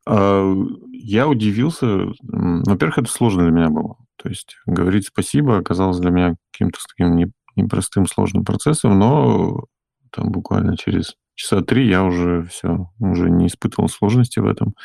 А, 0.06 0.54
Я 0.92 1.28
удивился. 1.30 2.08
Во-первых, 2.22 2.98
это 2.98 3.10
сложно 3.10 3.44
для 3.44 3.52
меня 3.52 3.70
было. 3.70 3.96
То 4.18 4.28
есть 4.30 4.58
говорить 4.66 5.08
спасибо 5.08 5.58
оказалось 5.58 6.00
для 6.00 6.12
меня 6.12 6.36
каким-то 6.52 6.80
таким 6.90 7.16
не- 7.16 7.32
непростым, 7.56 8.06
сложным 8.06 8.44
процессом, 8.44 9.00
но 9.00 9.66
там 10.12 10.32
буквально 10.32 10.76
через 10.76 11.16
часа 11.36 11.62
три 11.62 11.88
я 11.88 12.04
уже 12.04 12.44
все, 12.44 12.90
уже 13.00 13.30
не 13.30 13.48
испытывал 13.48 13.88
сложности 13.88 14.40
в 14.40 14.46
этом. 14.46 14.76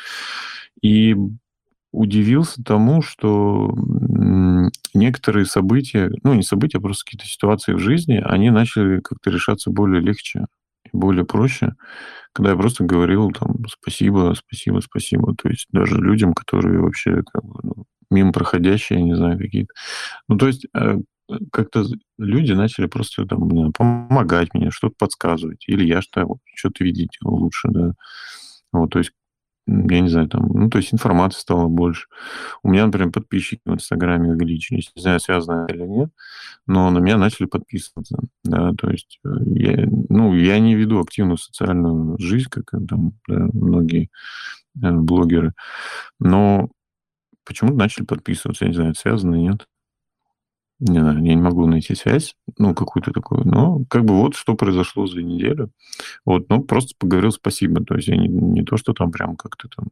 И 0.81 1.15
удивился 1.91 2.63
тому, 2.63 3.01
что 3.01 3.73
некоторые 4.93 5.45
события, 5.45 6.11
ну 6.23 6.33
не 6.33 6.43
события, 6.43 6.79
а 6.79 6.81
просто 6.81 7.05
какие-то 7.05 7.27
ситуации 7.27 7.73
в 7.73 7.79
жизни, 7.79 8.21
они 8.23 8.49
начали 8.51 8.99
как-то 9.01 9.29
решаться 9.31 9.71
более 9.71 10.01
легче 10.01 10.47
и 10.85 10.89
более 10.97 11.25
проще, 11.25 11.75
когда 12.33 12.51
я 12.51 12.57
просто 12.57 12.83
говорил 12.85 13.31
там 13.31 13.55
спасибо, 13.69 14.35
спасибо, 14.37 14.81
спасибо. 14.81 15.35
То 15.35 15.49
есть 15.49 15.67
даже 15.71 15.97
людям, 15.97 16.33
которые 16.33 16.79
вообще 16.79 17.23
как 17.33 17.43
бы, 17.45 17.59
ну, 17.63 17.85
мимо 18.11 18.31
проходящие, 18.33 19.01
не 19.01 19.15
знаю, 19.15 19.37
какие-то. 19.39 19.73
Ну, 20.29 20.37
то 20.37 20.47
есть 20.47 20.67
э, 20.75 20.99
как-то 21.51 21.85
люди 22.17 22.53
начали 22.53 22.87
просто 22.87 23.25
там, 23.25 23.49
знаю, 23.51 23.73
помогать 23.77 24.53
мне, 24.53 24.71
что-то 24.71 24.95
подсказывать. 24.99 25.65
Или 25.67 25.85
я 25.85 26.01
что-то 26.01 26.83
видеть 26.83 27.17
лучше, 27.23 27.69
да. 27.71 27.93
Вот, 28.73 28.91
то 28.91 28.99
есть 28.99 29.11
я 29.67 29.99
не 29.99 30.09
знаю, 30.09 30.29
там, 30.29 30.47
ну, 30.47 30.69
то 30.69 30.77
есть 30.77 30.93
информации 30.93 31.41
стало 31.41 31.67
больше. 31.67 32.07
У 32.63 32.69
меня, 32.69 32.85
например, 32.85 33.11
подписчики 33.11 33.61
в 33.65 33.73
Инстаграме 33.73 34.31
увеличились. 34.31 34.91
Не 34.95 35.01
знаю, 35.01 35.19
связано 35.19 35.67
или 35.69 35.83
нет, 35.83 36.09
но 36.67 36.89
на 36.89 36.99
меня 36.99 37.17
начали 37.17 37.47
подписываться. 37.47 38.17
Да, 38.43 38.71
то 38.73 38.89
есть 38.89 39.19
э, 39.25 39.29
я, 39.45 39.87
ну, 40.09 40.33
я 40.35 40.59
не 40.59 40.75
веду 40.75 41.01
активную 41.01 41.37
социальную 41.37 42.17
жизнь, 42.17 42.49
как 42.49 42.73
э, 42.73 42.79
там 42.87 43.13
да, 43.27 43.49
многие 43.53 44.09
э, 44.81 44.91
блогеры, 44.91 45.53
но 46.19 46.69
почему-то 47.45 47.75
начали 47.77 48.05
подписываться. 48.05 48.65
Я 48.65 48.69
не 48.69 48.75
знаю, 48.75 48.95
связано, 48.95 49.35
нет. 49.35 49.65
Не 50.79 50.99
знаю, 50.99 51.23
я 51.23 51.33
не 51.33 51.41
могу 51.41 51.65
найти 51.65 51.95
связь, 51.95 52.35
ну, 52.59 52.75
какую-то 52.75 53.11
такую. 53.11 53.47
Но 53.47 53.83
как 53.89 54.05
бы 54.05 54.15
вот 54.15 54.35
что 54.35 54.53
произошло 54.53 55.07
за 55.07 55.23
неделю. 55.23 55.71
Вот, 56.23 56.49
ну, 56.49 56.61
просто 56.61 56.93
поговорил 56.99 57.31
спасибо. 57.31 57.83
То 57.83 57.95
есть 57.95 58.07
я 58.07 58.15
не, 58.15 58.27
не 58.27 58.63
то, 58.63 58.77
что 58.77 58.93
там 58.93 59.11
прям 59.11 59.35
как-то 59.35 59.69
там 59.75 59.87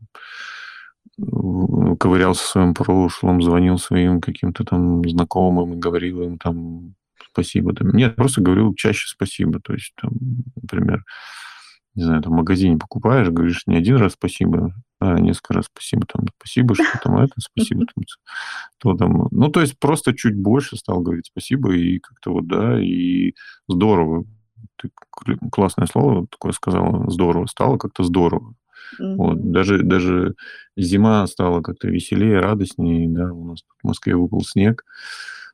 э, 1.17 1.95
ковырялся 1.95 2.43
в 2.43 2.47
своем 2.47 2.73
прошлом, 2.75 3.41
звонил 3.41 3.79
своим 3.79 4.21
каким-то 4.21 4.63
там 4.63 5.07
знакомым 5.09 5.73
и 5.73 5.77
говорил 5.77 6.21
им 6.21 6.37
там 6.37 6.93
спасибо. 7.31 7.73
Там. 7.73 7.89
Нет, 7.89 8.15
просто 8.15 8.41
говорил 8.41 8.75
чаще 8.75 9.07
спасибо. 9.07 9.59
То 9.59 9.73
есть, 9.73 9.93
там, 9.99 10.11
например, 10.55 11.03
не 11.95 12.03
знаю, 12.03 12.21
там 12.21 12.33
в 12.33 12.35
магазине 12.35 12.77
покупаешь, 12.77 13.29
говоришь 13.29 13.63
не 13.67 13.77
один 13.77 13.95
раз 13.95 14.13
спасибо, 14.13 14.73
а 14.99 15.19
несколько 15.19 15.53
раз 15.55 15.65
спасибо. 15.65 16.05
Там, 16.11 16.25
спасибо, 16.39 16.75
что 16.75 16.99
там 17.03 17.17
это, 17.17 17.33
спасибо. 17.37 17.85
Там, 17.95 18.03
то 18.79 18.93
там, 18.95 19.27
ну, 19.31 19.49
то 19.49 19.61
есть 19.61 19.79
просто 19.79 20.13
чуть 20.13 20.35
больше 20.35 20.75
стал 20.77 21.01
говорить 21.01 21.27
спасибо, 21.27 21.73
и 21.75 21.99
как-то 21.99 22.33
вот, 22.33 22.47
да, 22.47 22.81
и 22.81 23.33
здорово. 23.67 24.25
Ты 24.77 24.89
кл- 25.09 25.49
классное 25.51 25.87
слово 25.87 26.27
такое 26.27 26.51
сказала, 26.51 27.09
здорово. 27.09 27.45
Стало 27.45 27.77
как-то 27.77 28.03
здорово. 28.03 28.55
Вот. 28.99 29.37
Мгм. 29.37 29.51
Даже, 29.51 29.83
даже 29.83 30.35
зима 30.77 31.25
стала 31.27 31.61
как-то 31.61 31.87
веселее, 31.87 32.39
радостнее. 32.39 33.09
Да, 33.09 33.31
у 33.31 33.45
нас 33.45 33.61
тут 33.61 33.77
в 33.81 33.87
Москве 33.87 34.15
выпал 34.15 34.41
снег, 34.41 34.85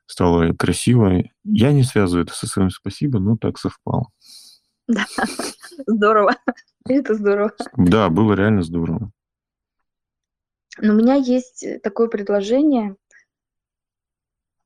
стало 0.05 0.53
красиво. 0.53 1.23
Я 1.43 1.71
не 1.71 1.83
связываю 1.83 2.25
это 2.25 2.33
со 2.33 2.47
своим 2.47 2.69
спасибо, 2.69 3.19
но 3.19 3.37
так 3.37 3.57
совпало. 3.57 4.07
Да, 4.93 5.05
здорово. 5.87 6.35
Это 6.87 7.13
здорово. 7.15 7.53
Да, 7.77 8.09
было 8.09 8.33
реально 8.33 8.63
здорово. 8.63 9.11
Но 10.79 10.93
у 10.93 10.97
меня 10.97 11.15
есть 11.15 11.63
э, 11.63 11.79
такое 11.79 12.07
предложение 12.07 12.95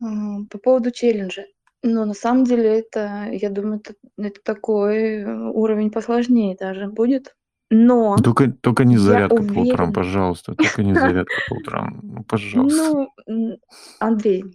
м, 0.01 0.47
по 0.47 0.57
поводу 0.57 0.91
челленджа. 0.91 1.43
Но 1.83 2.05
на 2.05 2.13
самом 2.13 2.45
деле 2.45 2.79
это, 2.79 3.27
я 3.31 3.49
думаю, 3.49 3.79
это, 3.83 3.95
это 4.17 4.39
такой 4.43 5.21
э, 5.21 5.25
уровень 5.49 5.91
посложнее 5.91 6.55
даже 6.59 6.88
будет. 6.88 7.35
Но 7.71 8.15
Только, 8.17 8.51
только 8.51 8.85
не 8.85 8.97
зарядка 8.97 9.38
по 9.38 9.41
утрам, 9.41 9.61
уверена. 9.61 9.91
пожалуйста. 9.91 10.53
Только 10.55 10.83
не 10.83 10.93
зарядка 10.93 11.33
по 11.49 11.55
утрам. 11.55 11.99
Ну, 12.03 12.23
пожалуйста. 12.23 13.07
Ну, 13.27 13.59
Андрей, 13.99 14.45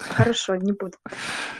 хорошо, 0.00 0.56
не 0.56 0.72
буду. 0.72 0.96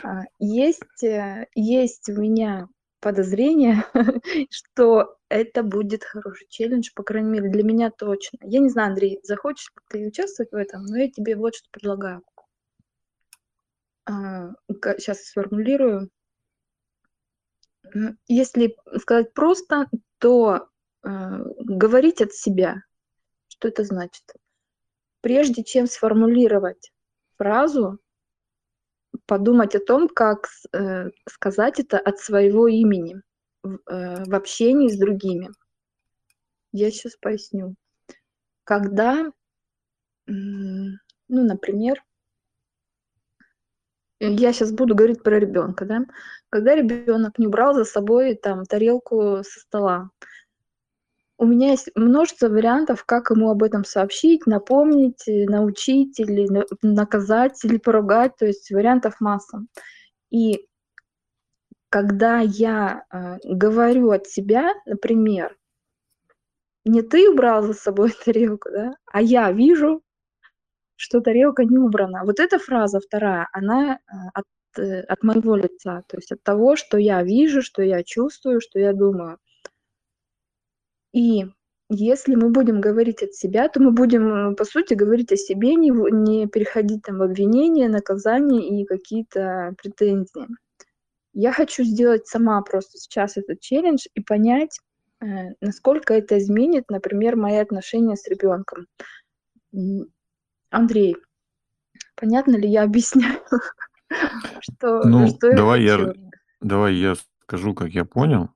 А, 0.03 0.23
Есть, 0.39 1.03
э, 1.03 1.47
есть 1.55 2.09
у 2.09 2.19
меня 2.21 2.67
подозрение, 2.99 3.85
что 4.49 5.17
это 5.29 5.63
будет 5.63 6.03
хороший 6.03 6.47
челлендж, 6.49 6.89
по 6.95 7.03
крайней 7.03 7.29
мере, 7.29 7.49
для 7.49 7.63
меня 7.63 7.91
точно. 7.91 8.37
Я 8.41 8.59
не 8.59 8.69
знаю, 8.69 8.89
Андрей, 8.89 9.19
захочешь 9.23 9.71
ли 9.75 9.81
ты 9.89 10.07
участвовать 10.07 10.51
в 10.51 10.55
этом, 10.55 10.85
но 10.85 10.97
я 10.97 11.09
тебе 11.09 11.35
вот 11.35 11.55
что 11.55 11.67
предлагаю. 11.71 12.23
Сейчас 14.07 15.23
сформулирую. 15.25 16.09
М, 17.93 18.17
Если 18.27 18.75
сказать 18.99 19.33
просто, 19.33 19.87
то 20.17 20.67
э, 21.03 21.09
говорить 21.59 22.21
от 22.21 22.33
себя. 22.33 22.83
Что 23.47 23.67
это 23.67 23.83
значит? 23.83 24.23
Прежде 25.21 25.63
чем 25.63 25.85
сформулировать 25.87 26.91
фразу, 27.37 27.99
подумать 29.29 29.75
о 29.75 29.79
том, 29.79 30.09
как 30.09 30.47
э, 30.73 31.11
сказать 31.29 31.79
это 31.79 31.99
от 31.99 32.17
своего 32.17 32.67
имени 32.67 33.21
в, 33.61 33.77
э, 33.85 34.23
в 34.25 34.33
общении 34.33 34.89
с 34.89 34.97
другими. 34.97 35.51
Я 36.71 36.89
сейчас 36.89 37.15
поясню. 37.15 37.75
Когда, 38.63 39.31
ну, 40.25 40.97
например, 41.27 42.03
я 44.19 44.51
сейчас 44.51 44.71
буду 44.71 44.95
говорить 44.95 45.21
про 45.21 45.39
ребенка, 45.39 45.85
да, 45.85 46.05
когда 46.49 46.73
ребенок 46.73 47.37
не 47.37 47.45
убрал 47.45 47.75
за 47.75 47.85
собой 47.85 48.33
там 48.33 48.65
тарелку 48.65 49.43
со 49.43 49.59
стола, 49.59 50.09
у 51.39 51.45
меня 51.45 51.71
есть 51.71 51.89
множество 51.95 52.49
вариантов, 52.49 53.05
как 53.05 53.31
ему 53.31 53.49
об 53.51 53.63
этом 53.63 53.85
сообщить, 53.85 54.45
напомнить, 54.47 55.27
э, 55.27 55.45
научить 55.45 56.19
или 56.19 56.47
на- 56.47 56.65
наказать, 56.83 57.63
или 57.65 57.77
поругать, 57.77 58.35
то 58.37 58.45
есть 58.45 58.71
вариантов 58.71 59.15
масса. 59.21 59.59
И 60.31 60.67
когда 61.91 62.39
я 62.39 63.03
э, 63.11 63.37
говорю 63.43 64.09
от 64.09 64.25
себя, 64.25 64.73
например, 64.87 65.55
не 66.85 67.01
ты 67.01 67.29
убрал 67.29 67.63
за 67.63 67.73
собой 67.73 68.11
тарелку, 68.25 68.69
да, 68.71 68.93
а 69.05 69.21
я 69.21 69.51
вижу, 69.51 70.01
что 70.95 71.21
тарелка 71.21 71.65
не 71.65 71.77
убрана. 71.77 72.23
Вот 72.25 72.39
эта 72.39 72.59
фраза 72.59 72.99
вторая, 72.99 73.49
она 73.53 73.95
э, 73.95 73.99
от, 74.33 74.45
э, 74.79 75.01
от 75.01 75.23
моего 75.23 75.55
лица, 75.57 76.03
то 76.07 76.17
есть 76.17 76.31
от 76.31 76.43
того, 76.43 76.75
что 76.75 76.97
я 76.97 77.23
вижу, 77.23 77.61
что 77.61 77.83
я 77.83 78.03
чувствую, 78.03 78.61
что 78.61 78.79
я 78.79 78.93
думаю. 78.93 79.37
И 81.13 81.45
если 81.89 82.35
мы 82.35 82.49
будем 82.49 82.81
говорить 82.81 83.23
от 83.23 83.33
себя, 83.33 83.67
то 83.67 83.81
мы 83.81 83.91
будем, 83.91 84.51
э, 84.51 84.55
по 84.55 84.63
сути, 84.63 84.93
говорить 84.93 85.31
о 85.31 85.37
себе, 85.37 85.73
не, 85.73 85.89
не 85.89 86.47
переходить 86.47 87.01
там 87.03 87.17
в 87.17 87.23
обвинения, 87.23 87.89
наказания 87.89 88.81
и 88.81 88.85
какие-то 88.85 89.73
претензии. 89.81 90.47
Я 91.33 91.51
хочу 91.51 91.83
сделать 91.83 92.27
сама 92.27 92.61
просто 92.61 92.97
сейчас 92.99 93.37
этот 93.37 93.59
челлендж 93.59 94.05
и 94.13 94.21
понять, 94.21 94.79
э, 95.21 95.25
насколько 95.61 96.13
это 96.13 96.37
изменит, 96.37 96.91
например, 96.91 97.35
мои 97.35 97.55
отношения 97.55 98.15
с 98.15 98.27
ребенком. 98.27 98.85
Андрей, 100.69 101.17
понятно 102.15 102.55
ли 102.55 102.69
я 102.69 102.83
объясняю, 102.83 103.39
что, 104.61 105.07
Ну, 105.07 105.27
что 105.27 105.55
давай 105.55 105.83
я, 105.83 106.13
давай 106.61 106.93
я 106.95 107.15
скажу, 107.41 107.73
как 107.73 107.89
я 107.89 108.05
понял, 108.05 108.49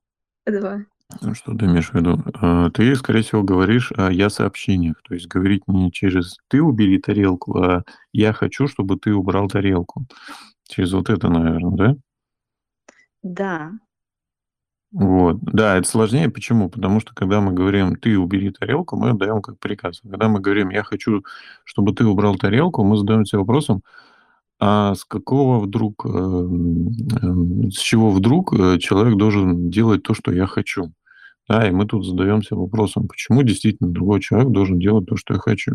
Давай. 0.45 0.85
Что 1.34 1.56
ты 1.56 1.65
имеешь 1.65 1.89
в 1.91 1.93
виду. 1.95 2.21
Э, 2.41 2.69
Ты, 2.73 2.95
скорее 2.95 3.21
всего, 3.21 3.43
говоришь 3.43 3.91
о 3.95 4.12
я-сообщениях. 4.12 5.02
То 5.04 5.13
есть 5.13 5.28
говорить 5.28 5.63
не 5.67 5.91
через 5.91 6.38
«ты 6.47 6.62
убери 6.62 6.99
тарелку», 6.99 7.58
а 7.62 7.84
«я 8.12 8.34
хочу, 8.34 8.67
чтобы 8.67 8.97
ты 8.97 9.13
убрал 9.13 9.47
тарелку». 9.47 10.06
Через 10.67 10.93
вот 10.93 11.10
это, 11.10 11.30
наверное, 11.30 11.71
да? 11.71 11.95
Да, 13.21 13.71
Вот. 14.91 15.39
Да, 15.41 15.78
это 15.78 15.88
сложнее. 15.89 16.30
Почему? 16.30 16.69
Потому 16.69 16.99
что 16.99 17.13
когда 17.15 17.41
мы 17.41 17.52
говорим 17.54 17.95
«ты 17.95 18.17
убери 18.17 18.52
тарелку», 18.52 18.95
мы 18.95 19.13
даем 19.13 19.41
как 19.41 19.58
приказ. 19.60 20.02
Когда 20.02 20.28
мы 20.30 20.39
говорим 20.39 20.69
«я 20.69 20.84
хочу, 20.84 21.23
чтобы 21.63 21.93
ты 21.93 22.06
убрал 22.06 22.36
тарелку», 22.36 22.84
мы 22.84 22.97
задаем 22.97 23.26
себе 23.26 23.39
вопросом, 23.39 23.82
а 24.60 24.95
с 24.95 25.06
какого 25.06 25.60
вдруг, 25.60 26.06
эм, 26.06 26.89
эм, 27.21 27.71
с 27.71 27.78
чего 27.80 28.12
вдруг 28.12 28.54
э, 28.54 28.80
человек 28.80 29.17
должен 29.17 29.69
делать 29.71 30.04
то, 30.04 30.13
что 30.13 30.32
я 30.32 30.47
хочу? 30.47 30.93
Да, 31.49 31.67
и 31.67 31.71
мы 31.71 31.86
тут 31.86 32.06
задаемся 32.06 32.56
вопросом, 32.56 33.08
почему 33.08 33.43
действительно 33.43 33.91
другой 33.91 34.21
человек 34.21 34.49
должен 34.51 34.79
делать 34.79 35.08
то, 35.08 35.17
что 35.17 35.34
я 35.34 35.39
хочу? 35.39 35.73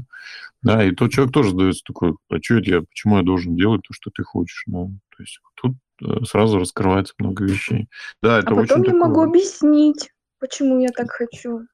Да, 0.62 0.82
и 0.82 0.92
тот 0.92 1.12
человек 1.12 1.32
тоже 1.32 1.50
задается 1.50 1.82
такой, 1.86 2.14
а 2.30 2.36
что 2.42 2.56
это 2.56 2.70
я, 2.70 2.80
почему 2.80 3.18
я 3.18 3.22
должен 3.22 3.54
делать 3.54 3.82
то, 3.86 3.92
что 3.92 4.10
ты 4.10 4.22
хочешь? 4.22 4.64
Ну, 4.66 4.98
то 5.14 5.22
есть 5.22 5.40
тут 5.56 5.74
э, 6.02 6.24
сразу 6.24 6.58
раскрывается 6.58 7.14
много 7.18 7.44
вещей. 7.44 7.88
Да, 8.22 8.36
а 8.36 8.38
это 8.38 8.54
потом 8.54 8.80
очень 8.80 8.92
я 8.92 8.98
могу 8.98 9.14
такое... 9.14 9.28
объяснить, 9.28 10.10
почему 10.38 10.80
я 10.80 10.88
так 10.88 11.10
хочу. 11.10 11.66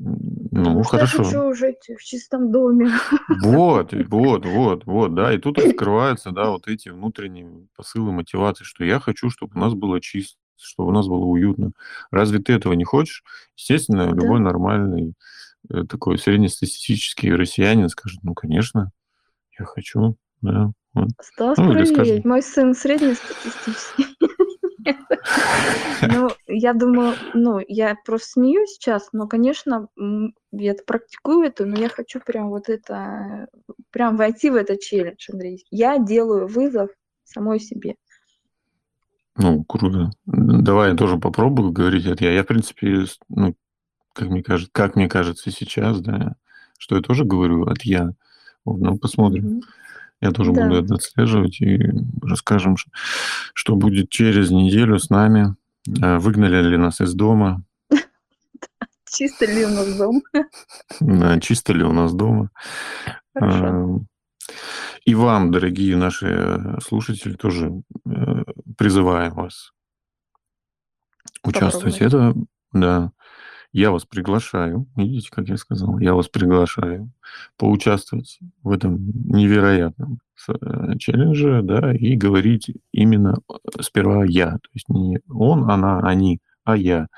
Ну, 0.00 0.14
Потому 0.50 0.84
что 0.84 0.90
хорошо. 0.92 1.18
я 1.18 1.24
хочу 1.24 1.54
жить 1.54 1.90
в 1.98 2.04
чистом 2.04 2.52
доме. 2.52 2.90
Вот, 3.42 3.92
вот, 3.92 4.46
вот, 4.46 4.86
вот, 4.86 5.14
да. 5.14 5.34
И 5.34 5.38
тут 5.38 5.58
раскрываются, 5.58 6.30
да, 6.30 6.50
вот 6.50 6.68
эти 6.68 6.90
внутренние 6.90 7.66
посылы 7.76 8.12
мотивации, 8.12 8.64
что 8.64 8.84
я 8.84 9.00
хочу, 9.00 9.30
чтобы 9.30 9.52
у 9.56 9.58
нас 9.58 9.74
было 9.74 10.00
чисто, 10.00 10.38
чтобы 10.58 10.90
у 10.90 10.92
нас 10.92 11.06
было 11.06 11.24
уютно. 11.24 11.72
Разве 12.10 12.38
ты 12.40 12.52
этого 12.52 12.72
не 12.74 12.84
хочешь? 12.84 13.22
Естественно, 13.56 14.06
Да. 14.06 14.16
любой 14.16 14.40
нормальный 14.40 15.14
э, 15.70 15.82
такой 15.88 16.18
среднестатистический 16.18 17.32
россиянин 17.34 17.88
скажет, 17.88 18.20
ну, 18.22 18.34
конечно, 18.34 18.90
я 19.58 19.64
хочу, 19.64 20.16
да. 20.40 20.70
вот». 20.94 21.08
Осталось 21.18 21.58
Ну, 21.58 21.66
проверить. 21.72 21.92
скажем- 21.94 22.20
Мой 22.24 22.42
сын 22.42 22.74
среднестатистический. 22.74 24.06
Ну, 26.00 26.28
я 26.46 26.72
думаю, 26.72 27.14
ну, 27.34 27.60
я 27.66 27.96
просто 28.06 28.28
смеюсь 28.32 28.70
сейчас, 28.70 29.08
но, 29.12 29.26
конечно, 29.26 29.88
я 30.52 30.70
это 30.72 30.82
практикую 30.86 31.46
это, 31.46 31.66
но 31.66 31.76
я 31.78 31.88
хочу 31.88 32.20
прям 32.20 32.48
вот 32.50 32.68
это, 32.68 33.48
прям 33.90 34.16
войти 34.16 34.48
в 34.50 34.54
этот 34.54 34.80
челлендж, 34.80 35.28
Андрей. 35.32 35.66
Я 35.70 35.98
делаю 35.98 36.46
вызов 36.46 36.90
самой 37.24 37.60
себе. 37.60 37.96
Ну, 39.38 39.62
круто. 39.64 40.10
Давай 40.26 40.90
я 40.90 40.96
тоже 40.96 41.16
попробую 41.16 41.70
говорить 41.72 42.06
это 42.06 42.24
я. 42.24 42.32
Я, 42.32 42.42
в 42.42 42.46
принципе, 42.46 43.04
ну, 43.28 43.54
как 44.12 44.28
мне 44.28 44.42
кажется, 44.42 44.70
как 44.72 44.96
мне 44.96 45.08
кажется 45.08 45.50
сейчас, 45.52 46.00
да, 46.00 46.34
что 46.78 46.96
я 46.96 47.02
тоже 47.02 47.24
говорю 47.24 47.66
от 47.66 47.82
я. 47.82 48.10
Вот, 48.64 48.80
ну, 48.80 48.98
посмотрим. 48.98 49.62
Я 50.20 50.32
тоже 50.32 50.52
Да. 50.52 50.64
буду 50.66 50.82
это 50.84 50.94
отслеживать 50.96 51.60
и 51.60 51.78
расскажем, 52.20 52.74
что 53.54 53.76
будет 53.76 54.10
через 54.10 54.50
неделю 54.50 54.98
с 54.98 55.10
нами. 55.10 55.54
Э, 56.02 56.18
Выгнали 56.18 56.60
ли 56.70 56.76
нас 56.76 57.00
из 57.00 57.14
дома? 57.14 57.62
Чисто 59.08 59.46
ли 59.46 59.64
у 59.64 59.68
нас 59.68 59.96
дом? 59.96 60.22
Да, 61.00 61.38
Чисто 61.38 61.72
ли 61.72 61.84
у 61.84 61.92
нас 61.92 62.12
дома? 62.12 62.50
Хорошо. 63.32 64.00
Э, 64.50 64.54
И 65.04 65.14
вам, 65.14 65.52
дорогие 65.52 65.96
наши 65.96 66.26
э, 66.26 66.78
слушатели, 66.82 67.34
тоже 67.34 67.70
э, 68.06 68.37
призываем 68.78 69.34
вас 69.34 69.72
участвовать. 71.42 72.00
Это, 72.00 72.34
да, 72.72 73.12
я 73.72 73.90
вас 73.90 74.06
приглашаю. 74.06 74.86
Видите, 74.96 75.28
как 75.30 75.48
я 75.48 75.56
сказал? 75.58 75.98
Я 75.98 76.14
вас 76.14 76.28
приглашаю 76.28 77.12
поучаствовать 77.56 78.38
в 78.62 78.70
этом 78.70 79.10
невероятном 79.30 80.20
э, 80.48 80.98
челлендже, 80.98 81.60
да, 81.62 81.94
и 81.94 82.16
говорить 82.16 82.72
именно 82.92 83.40
э, 83.50 83.82
сперва 83.82 84.24
я. 84.24 84.52
То 84.52 84.70
есть 84.72 84.88
не 84.88 85.20
он, 85.28 85.70
она, 85.70 86.00
они, 86.00 86.40
а 86.64 86.76
я. 86.76 87.08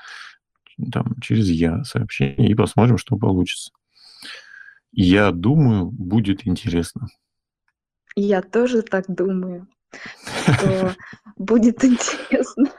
Там, 0.91 1.15
через 1.21 1.47
я 1.47 1.83
сообщение, 1.83 2.49
и 2.49 2.55
посмотрим, 2.55 2.97
что 2.97 3.17
получится. 3.17 3.71
Я 4.91 5.31
думаю, 5.31 5.85
будет 5.85 6.47
интересно. 6.47 7.07
Я 8.15 8.41
тоже 8.41 8.81
так 8.81 9.05
думаю, 9.07 9.67
что 10.43 10.95
будет 11.37 11.83
интересно. 11.83 12.69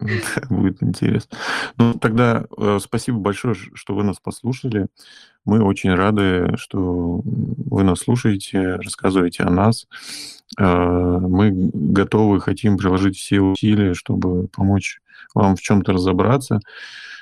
Будет 0.50 0.82
интересно. 0.82 1.38
Ну, 1.76 1.94
тогда 1.94 2.46
э, 2.56 2.78
спасибо 2.80 3.18
большое, 3.18 3.54
что 3.54 3.94
вы 3.94 4.04
нас 4.04 4.18
послушали. 4.18 4.88
Мы 5.46 5.62
очень 5.62 5.94
рады, 5.94 6.56
что 6.56 7.22
вы 7.24 7.84
нас 7.84 8.00
слушаете, 8.00 8.74
рассказываете 8.76 9.44
о 9.44 9.50
нас. 9.50 9.86
Э, 10.58 10.64
Мы 10.64 11.70
готовы, 11.72 12.40
хотим 12.40 12.76
приложить 12.76 13.16
все 13.16 13.40
усилия, 13.40 13.94
чтобы 13.94 14.48
помочь 14.48 14.98
вам 15.34 15.54
в 15.54 15.60
чем-то 15.60 15.92
разобраться. 15.92 16.60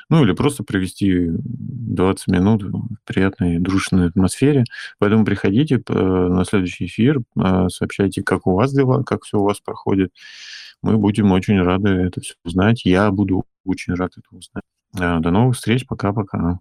Ну, 0.08 0.24
или 0.24 0.32
просто 0.32 0.64
провести 0.64 1.28
20 1.28 2.28
минут 2.28 2.62
в 2.62 2.96
приятной, 3.04 3.58
дружной 3.58 4.08
атмосфере. 4.08 4.64
Поэтому 4.98 5.24
приходите 5.24 5.82
э, 5.86 5.92
на 5.92 6.44
следующий 6.46 6.86
эфир, 6.86 7.20
э, 7.36 7.68
сообщайте, 7.68 8.22
как 8.22 8.46
у 8.46 8.54
вас 8.54 8.72
дела, 8.72 9.02
как 9.02 9.24
все 9.24 9.38
у 9.38 9.44
вас 9.44 9.60
проходит. 9.60 10.12
Мы 10.82 10.96
будем 10.96 11.32
очень 11.32 11.60
рады 11.62 11.90
это 11.90 12.20
все 12.22 12.34
узнать. 12.44 12.84
Я 12.86 13.10
буду 13.10 13.44
очень 13.66 13.94
рад 13.94 14.12
это 14.16 14.28
узнать. 14.36 14.64
До 14.92 15.30
новых 15.30 15.56
встреч. 15.56 15.86
Пока-пока. 15.86 16.60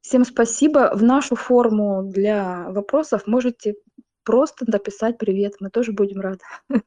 Всем 0.00 0.24
спасибо. 0.24 0.90
В 0.94 1.02
нашу 1.02 1.36
форму 1.36 2.02
для 2.04 2.70
вопросов 2.70 3.26
можете 3.26 3.74
просто 4.24 4.64
написать 4.70 5.18
привет. 5.18 5.54
Мы 5.60 5.70
тоже 5.70 5.92
будем 5.92 6.20
рады. 6.20 6.40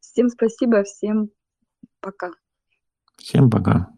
Всем 0.00 0.28
спасибо, 0.28 0.82
всем 0.82 1.30
пока. 2.00 2.32
Всем 3.16 3.50
пока. 3.50 3.90